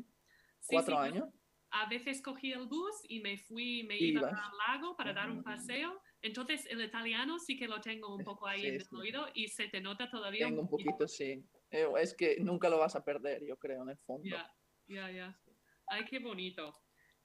Sí, 0.61 0.77
Cuatro 0.77 0.97
sí, 0.97 1.09
años. 1.09 1.29
A 1.73 1.89
veces 1.89 2.21
cogí 2.21 2.53
el 2.53 2.67
bus 2.67 2.97
y 3.09 3.21
me 3.21 3.39
fui, 3.39 3.85
me 3.85 3.97
iba 3.97 4.29
al 4.29 4.57
lago 4.69 4.97
para 4.97 5.13
dar 5.13 5.31
un 5.31 5.43
paseo. 5.43 6.03
Entonces 6.21 6.67
el 6.67 6.83
italiano 6.83 7.39
sí 7.39 7.57
que 7.57 7.69
lo 7.69 7.81
tengo 7.81 8.15
un 8.15 8.25
poco 8.25 8.47
ahí 8.47 8.63
Sí, 8.63 8.67
en 8.69 8.75
el 8.75 8.81
sí. 8.83 8.97
oído 8.97 9.29
y 9.35 9.49
se 9.49 9.69
te 9.69 9.81
nota 9.81 10.11
todavía 10.11 10.47
Tengo 10.47 10.63
un 10.63 10.69
poquito, 10.69 11.09
sí. 11.09 11.43
Eh, 11.71 11.87
Es 11.99 12.15
que 12.15 12.37
nunca 12.41 12.69
lo 12.69 12.79
vas 12.79 12.97
a 12.97 13.05
perder, 13.05 13.45
yo 13.47 13.57
creo, 13.57 13.83
en 13.85 13.91
el 13.91 13.99
fondo. 13.99 14.29
Ya, 14.29 14.51
ya, 14.89 15.11
ya. 15.11 15.41
Ay, 15.87 16.05
qué 16.05 16.19
bonito. 16.19 16.73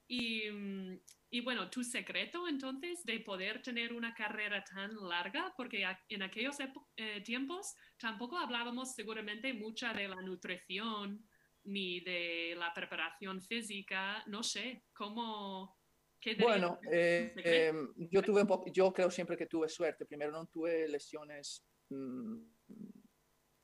Y, 0.08 0.50
mm, 0.50 1.00
y 1.36 1.42
bueno, 1.42 1.70
tu 1.70 1.84
secreto 1.84 2.48
entonces 2.48 3.04
de 3.04 3.20
poder 3.20 3.62
tener 3.62 3.92
una 3.92 4.14
carrera 4.14 4.64
tan 4.64 4.96
larga, 4.96 5.54
porque 5.58 5.86
en 6.08 6.24
aquellos 6.24 6.56
eh, 6.96 7.22
tiempos 7.26 7.76
tampoco 7.98 8.38
hablábamos 8.38 8.94
seguramente 8.94 9.54
mucha 9.54 9.94
de 9.94 10.08
la 10.08 10.22
nutrición 10.22 11.28
ni 11.66 12.00
de 12.00 12.56
la 12.58 12.74
preparación 12.74 13.42
física, 13.42 14.24
no 14.28 14.44
sé, 14.44 14.86
¿cómo? 14.94 15.78
¿qué 16.22 16.36
dirías 16.36 16.52
Bueno, 16.52 16.80
eh, 16.90 17.34
eh, 17.44 17.74
yo 17.98 18.22
tuve 18.22 18.44
un 18.44 18.48
poco, 18.48 18.72
yo 18.72 18.94
creo 18.94 19.12
siempre 19.12 19.36
que 19.36 19.48
tuve 19.48 19.68
suerte. 19.68 20.06
Primero 20.06 20.32
no 20.32 20.46
tuve 20.46 20.88
lesiones 20.88 21.68
mm, 21.90 22.38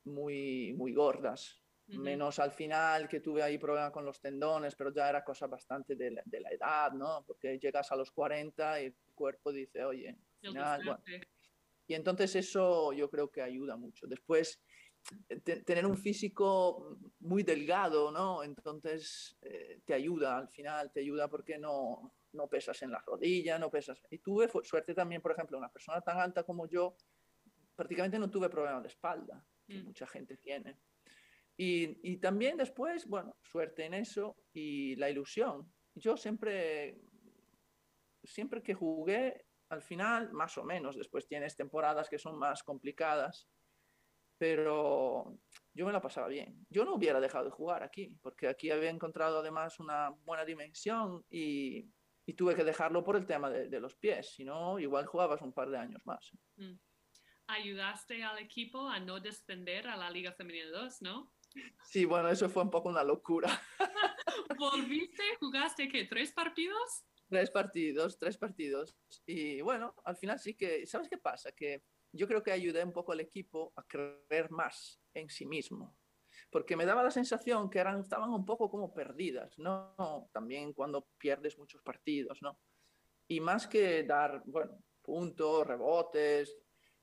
muy, 0.06 0.74
muy 0.74 0.94
gordas, 0.94 1.61
Menos 1.88 2.40
al 2.40 2.52
final 2.52 3.10
que 3.10 3.20
tuve 3.20 3.44
ahí 3.44 3.58
problemas 3.58 3.92
con 3.92 4.06
los 4.06 4.20
tendones, 4.22 4.76
pero 4.76 4.94
ya 4.94 5.10
era 5.10 5.24
cosa 5.24 5.48
bastante 5.48 5.96
de 5.96 6.12
la, 6.12 6.22
de 6.26 6.40
la 6.40 6.50
edad, 6.52 6.92
¿no? 6.94 7.24
Porque 7.28 7.60
llegas 7.60 7.92
a 7.92 7.96
los 7.98 8.12
40 8.12 8.82
y 8.82 8.86
el 8.86 8.96
cuerpo 9.14 9.52
dice, 9.52 9.84
oye, 9.84 10.10
al 10.10 10.18
final, 10.54 10.82
bueno. 10.86 11.04
Y 11.88 11.94
entonces 11.94 12.34
eso 12.38 12.94
yo 12.94 13.10
creo 13.10 13.30
que 13.30 13.42
ayuda 13.42 13.76
mucho. 13.76 14.08
Después, 14.08 14.62
eh, 15.28 15.42
te- 15.42 15.64
tener 15.64 15.86
un 15.86 15.98
físico 15.98 16.98
muy 17.20 17.44
delgado, 17.44 18.10
¿no? 18.12 18.42
Entonces 18.44 19.36
eh, 19.42 19.82
te 19.84 19.94
ayuda 19.94 20.38
al 20.38 20.48
final, 20.48 20.92
te 20.94 21.02
ayuda 21.02 21.28
porque 21.28 21.58
no, 21.58 22.14
no 22.32 22.48
pesas 22.48 22.82
en 22.84 22.92
la 22.92 23.00
rodilla, 23.00 23.60
no 23.60 23.70
pesas. 23.70 24.02
Y 24.10 24.20
tuve 24.20 24.48
suerte 24.64 24.94
también, 24.94 25.22
por 25.22 25.34
ejemplo, 25.34 25.58
una 25.58 25.70
persona 25.70 26.00
tan 26.00 26.20
alta 26.20 26.44
como 26.44 26.68
yo, 26.68 26.96
prácticamente 27.76 28.18
no 28.18 28.30
tuve 28.30 28.48
problemas 28.50 28.84
de 28.84 28.88
espalda, 28.90 29.46
que 29.68 29.80
Mm. 29.80 29.86
mucha 29.86 30.08
gente 30.08 30.38
tiene. 30.38 30.78
Y, 31.58 32.00
y 32.04 32.18
también 32.18 32.58
después, 32.58 33.08
bueno, 33.08 33.38
suerte 33.44 33.86
en 33.86 33.94
eso 33.94 34.36
y 34.54 34.96
la 34.96 35.10
ilusión. 35.10 35.72
Yo 35.96 36.18
siempre, 36.18 37.00
siempre 38.24 38.64
que 38.64 38.74
jugué, 38.74 39.46
al 39.70 39.82
final, 39.82 40.32
más 40.34 40.58
o 40.58 40.64
menos, 40.64 40.98
después 40.98 41.28
tienes 41.28 41.56
temporadas 41.56 42.10
que 42.10 42.18
son 42.18 42.38
más 42.38 42.64
complicadas, 42.64 43.48
pero 44.38 45.38
yo 45.74 45.86
me 45.86 45.92
la 45.92 46.02
pasaba 46.02 46.28
bien. 46.28 46.66
Yo 46.70 46.84
no 46.84 46.96
hubiera 46.96 47.20
dejado 47.20 47.46
de 47.46 47.52
jugar 47.52 47.84
aquí, 47.84 48.18
porque 48.22 48.48
aquí 48.48 48.72
había 48.72 48.90
encontrado 48.90 49.40
además 49.40 49.80
una 49.80 50.10
buena 50.10 50.44
dimensión 50.44 51.24
y, 51.30 51.88
y 52.26 52.34
tuve 52.34 52.56
que 52.56 52.64
dejarlo 52.64 53.04
por 53.04 53.16
el 53.16 53.28
tema 53.28 53.50
de, 53.50 53.70
de 53.70 53.80
los 53.80 53.96
pies, 53.96 54.34
si 54.34 54.44
no, 54.44 54.80
igual 54.80 55.06
jugabas 55.06 55.42
un 55.42 55.54
par 55.54 55.70
de 55.70 55.78
años 55.78 56.02
más. 56.06 56.32
Mm. 56.58 56.74
Ayudaste 57.48 58.24
al 58.24 58.40
equipo 58.40 58.88
a 58.88 59.00
no 59.00 59.20
descender 59.20 59.88
a 59.88 59.96
la 59.96 60.10
Liga 60.10 60.32
Femenina 60.32 60.70
2, 60.72 61.02
¿no? 61.02 61.34
Sí, 61.84 62.06
bueno, 62.06 62.30
eso 62.30 62.50
fue 62.50 62.64
un 62.64 62.70
poco 62.70 62.90
una 62.90 63.04
locura. 63.04 63.50
¿Volviste? 64.58 65.24
¿Jugaste 65.40 65.90
qué? 65.90 66.06
¿Tres 66.06 66.32
partidos? 66.32 67.06
Tres 67.30 67.50
partidos, 67.50 68.18
tres 68.18 68.38
partidos. 68.38 68.98
Y 69.26 69.62
bueno, 69.62 69.96
al 70.04 70.18
final 70.18 70.40
sí 70.40 70.54
que, 70.56 70.86
¿sabes 70.86 71.10
qué 71.10 71.18
pasa? 71.18 71.52
Que 71.52 71.84
yo 72.12 72.28
creo 72.28 72.44
que 72.44 72.52
ayudé 72.52 72.84
un 72.84 72.92
poco 72.92 73.14
al 73.14 73.22
equipo 73.22 73.74
a 73.76 73.84
creer 73.84 74.52
más 74.52 75.02
en 75.14 75.30
sí 75.30 75.46
mismo. 75.46 75.96
Porque 76.50 76.76
me 76.76 76.86
daba 76.86 77.04
la 77.04 77.12
sensación 77.12 77.70
que 77.70 77.80
eran, 77.80 78.02
estaban 78.02 78.32
un 78.32 78.46
poco 78.46 78.70
como 78.70 78.94
perdidas, 78.94 79.58
¿no? 79.58 80.30
También 80.34 80.74
cuando 80.74 81.08
pierdes 81.18 81.58
muchos 81.58 81.82
partidos, 81.82 82.42
¿no? 82.42 82.60
Y 83.28 83.40
más 83.40 83.68
que 83.68 84.04
dar, 84.04 84.44
bueno, 84.46 84.84
puntos, 85.02 85.66
rebotes, 85.66 86.58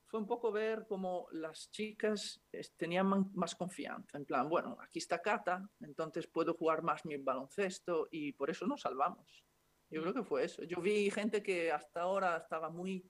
fue 0.09 0.21
un 0.21 0.27
poco 0.27 0.51
ver 0.51 0.87
cómo 0.89 1.29
las 1.33 1.71
chicas 1.71 2.43
tenían 2.77 3.31
más 3.35 3.55
confianza. 3.55 4.17
En 4.17 4.25
plan, 4.25 4.49
bueno, 4.49 4.77
aquí 4.81 4.99
está 4.99 5.21
Cata, 5.21 5.69
entonces 5.81 6.27
puedo 6.27 6.55
jugar 6.55 6.83
más 6.83 7.05
mi 7.05 7.17
baloncesto 7.19 8.09
y 8.11 8.33
por 8.33 8.51
eso 8.51 8.67
nos 8.67 8.81
salvamos. 8.81 9.45
Yo 9.91 10.01
creo 10.03 10.15
que 10.15 10.25
fue 10.25 10.45
eso. 10.45 10.65
Yo 10.65 10.81
vi 10.81 11.11
gente 11.11 11.43
que 11.43 11.71
hasta 11.71 12.03
ahora 12.03 12.39
estaba 12.39 12.71
muy 12.71 13.09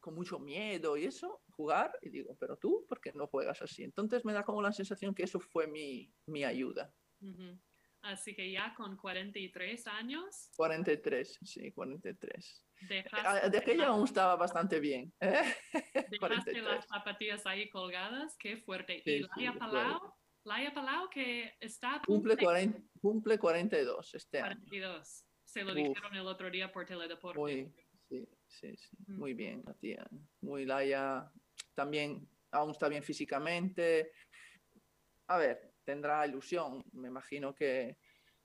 con 0.00 0.14
mucho 0.14 0.38
miedo 0.38 0.98
y 0.98 1.06
eso, 1.06 1.40
jugar, 1.50 1.98
y 2.02 2.10
digo, 2.10 2.36
pero 2.38 2.58
tú, 2.58 2.84
¿por 2.86 3.00
qué 3.00 3.10
no 3.14 3.26
juegas 3.26 3.62
así? 3.62 3.82
Entonces 3.82 4.22
me 4.22 4.34
da 4.34 4.44
como 4.44 4.60
la 4.60 4.72
sensación 4.72 5.14
que 5.14 5.22
eso 5.22 5.40
fue 5.40 5.66
mi, 5.66 6.12
mi 6.26 6.44
ayuda. 6.44 6.94
Ujú. 7.22 7.58
Así 8.02 8.34
que 8.34 8.52
ya 8.52 8.74
con 8.74 8.98
43 8.98 9.86
años, 9.86 10.50
43, 10.56 11.38
sí, 11.42 11.72
43. 11.72 12.67
Dejaste, 12.82 13.26
Ah, 13.26 13.48
De 13.48 13.58
aquella 13.58 13.88
aún 13.88 14.04
estaba 14.04 14.36
bastante 14.36 14.80
bien. 14.80 15.12
¿eh? 15.20 15.42
dejaste 15.72 16.18
43. 16.18 16.62
las 16.64 16.86
zapatillas 16.86 17.46
ahí 17.46 17.68
colgadas, 17.70 18.36
qué 18.38 18.56
fuerte. 18.56 19.02
Sí, 19.04 19.10
y 19.10 19.22
sí, 19.22 19.28
Laia 19.36 19.52
de 19.52 19.58
Palau, 19.58 20.14
Laia 20.44 20.72
Palau 20.74 21.08
que 21.10 21.54
está 21.60 22.00
Cumple, 22.06 22.06
punto 22.06 22.28
de 22.36 22.36
40 22.44 22.78
cumple 23.00 23.38
42 23.38 24.14
este 24.14 24.40
año. 24.40 24.54
42. 24.68 25.24
Se 25.44 25.62
lo 25.64 25.70
Uf. 25.72 25.76
dijeron 25.76 26.14
el 26.14 26.26
otro 26.26 26.50
día 26.50 26.70
por 26.72 26.84
Teledeporte. 26.86 27.38
Muy, 27.38 27.72
sí, 28.08 28.28
sí, 28.46 28.76
sí, 28.76 28.96
Mm. 29.06 29.18
muy 29.18 29.34
bien, 29.34 29.62
la 29.66 29.74
tía. 29.74 30.06
Muy 30.40 30.64
Laia, 30.66 31.30
también 31.74 32.28
aún 32.50 32.70
está 32.72 32.88
bien 32.88 33.02
físicamente. 33.02 34.12
A 35.28 35.36
ver, 35.38 35.74
tendrá 35.84 36.26
ilusión. 36.26 36.82
Me 36.92 37.08
imagino 37.08 37.54
que 37.54 37.98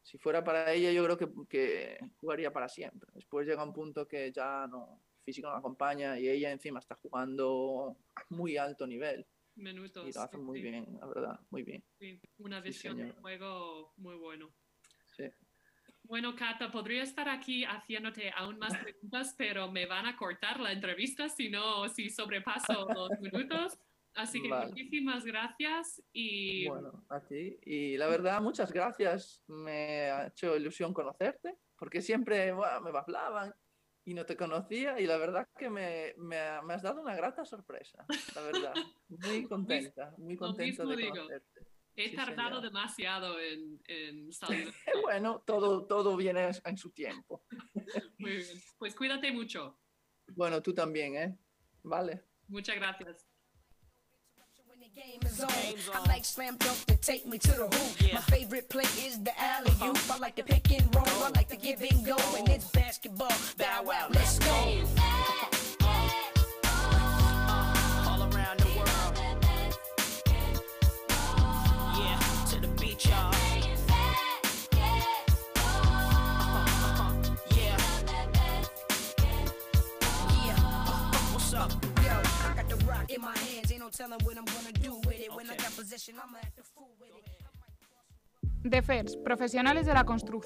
si 0.04 0.18
fuera 0.18 0.44
para 0.44 0.72
ella, 0.72 0.92
yo 0.92 1.04
creo 1.04 1.18
que, 1.18 1.30
que 1.50 1.98
jugaría 2.18 2.52
para 2.52 2.68
siempre. 2.68 3.10
Después 3.14 3.48
llega 3.48 3.64
un 3.64 3.74
punto 3.74 4.08
que 4.08 4.32
ya 4.32 4.68
no, 4.68 5.02
el 5.18 5.24
físico 5.24 5.50
no 5.50 5.56
acompaña 5.56 6.20
y 6.20 6.28
ella 6.30 6.52
encima 6.52 6.80
está 6.80 6.96
jugando 6.96 7.98
a 8.16 8.26
muy 8.30 8.58
alto 8.58 8.86
nivel 8.86 9.26
Minutos. 9.56 10.08
y 10.08 10.12
lo 10.12 10.22
hace 10.22 10.38
sí, 10.38 10.44
muy 10.44 10.60
sí, 10.60 10.64
bien, 10.70 10.98
la 11.00 11.08
verdad, 11.08 11.40
muy 11.50 11.64
bien. 11.64 11.84
sí. 12.00 12.20
Una 12.38 12.60
visión 12.60 12.98
de 12.98 13.12
juego 13.12 13.94
muy 13.98 14.16
bueno. 14.16 14.54
Sí. 15.16 15.26
Bueno, 16.04 16.36
Cata, 16.36 16.70
podría 16.70 17.04
estar 17.04 17.30
aquí 17.30 17.64
haciéndote 17.64 18.30
aún 18.36 18.60
más 18.60 18.78
preguntas, 18.78 19.34
pero 19.38 19.72
me 19.72 19.86
van 19.86 20.06
a 20.06 20.18
cortar 20.18 20.60
la 20.60 20.74
entrevista 20.74 21.30
si 21.30 21.50
no, 21.50 21.88
si 21.88 22.10
sobrepaso 22.10 22.88
los 22.94 23.10
minutos. 23.22 23.80
Así 24.16 24.42
que 24.42 24.50
Vale. 24.50 24.68
muchísimas 24.68 25.26
gracias 25.26 26.02
y 26.14 26.68
Bueno, 26.68 27.04
a 27.10 27.20
ti. 27.26 27.58
Y 27.64 27.98
la 27.98 28.08
verdad, 28.08 28.42
muchas 28.42 28.72
gracias. 28.72 29.44
Me 29.48 30.12
ha 30.12 30.28
hecho 30.28 30.56
ilusión 30.56 30.94
conocerte, 30.94 31.58
porque 31.78 32.02
siempre 32.02 32.52
bueno, 32.52 32.82
me 32.82 32.98
hablaban 32.98 33.54
y 34.06 34.14
no 34.14 34.26
te 34.26 34.36
conocía 34.38 35.00
y 35.00 35.08
la 35.08 35.18
verdad 35.18 35.48
que 35.58 35.70
me, 35.70 36.14
me 36.18 36.62
me 36.64 36.74
has 36.74 36.82
dado 36.84 37.02
una 37.02 37.16
grata 37.16 37.44
sorpresa, 37.46 38.06
la 38.36 38.42
verdad. 38.42 38.74
Muy 39.08 39.44
contenta, 39.48 40.14
muy 40.18 40.36
contenta 40.36 40.86
de 40.86 40.96
digo. 40.96 41.10
conocerte. 41.16 41.62
he 41.96 42.10
Sí, 42.10 42.16
tardado 42.16 42.58
señor. 42.58 42.62
demasiado 42.64 43.40
en, 43.40 43.82
en 43.88 44.32
salir. 44.32 44.72
Bueno, 45.04 45.42
todo, 45.46 45.86
todo 45.88 46.16
viene 46.18 46.50
en 46.66 46.78
su 46.78 46.92
tiempo. 46.92 47.46
Muy 48.20 48.32
bien. 48.38 48.62
Pues 48.78 48.94
cuídate 48.96 49.32
mucho. 49.32 49.80
Bueno, 50.36 50.62
tú 50.62 50.74
también, 50.74 51.16
¿eh? 51.16 51.38
Vale. 51.84 52.24
Muchas 52.48 52.76
gracias. 52.76 53.28
Game 54.96 55.20
is 55.26 55.40
on, 55.42 55.48
Game's 55.50 55.90
I 55.94 56.00
like 56.08 56.24
slam 56.26 56.56
dunk 56.58 56.78
to 56.86 56.96
take 56.98 57.26
me 57.26 57.38
to 57.40 57.52
the 57.52 57.64
hoop. 57.64 58.02
Yeah. 58.02 58.16
My 58.16 58.22
favorite 58.22 58.70
play 58.70 58.84
is 59.06 59.20
the 59.24 59.32
alley 59.42 59.72
oop. 59.84 59.96
Uh-huh. 59.96 60.14
I 60.14 60.18
like 60.20 60.36
the 60.36 60.44
pick 60.44 60.72
and 60.72 60.96
roll, 60.96 61.06
I 61.08 61.30
like 61.36 61.50
the 61.50 61.56
give 61.56 61.82
and 61.82 62.06
go, 62.06 62.18
and 62.38 62.48
it's 62.50 62.66
basketball. 62.70 63.32
Bow 63.58 63.84
wow, 63.86 64.08
let's 64.12 64.38
go. 64.40 64.52
all 68.08 68.22
around 68.22 68.60
the 68.60 68.70
world. 68.78 69.20
Yeah, 71.98 72.20
to 72.52 72.60
the 72.62 72.68
beach, 72.80 73.08
y'all. 73.08 73.34
Uh-huh. 75.56 77.14
Yeah, 77.56 77.78
Yeah, 80.46 80.58
what's 81.34 81.54
up? 81.54 81.72
yo, 82.04 82.12
I 82.12 82.54
got 82.56 82.70
the 82.70 82.76
rock 82.86 83.10
in 83.12 83.22
my 83.22 83.38
hands, 83.38 83.72
ain't 83.72 83.80
no 83.82 83.90
telling 83.90 84.20
what 84.24 84.38
I'm 84.38 84.46
gonna 84.46 84.72
do 84.74 84.83
it. 85.24 85.94
DEFERS, 88.64 89.18
profesionales 89.18 89.86
de 89.86 89.94
la 89.94 90.06
construcción. 90.06 90.34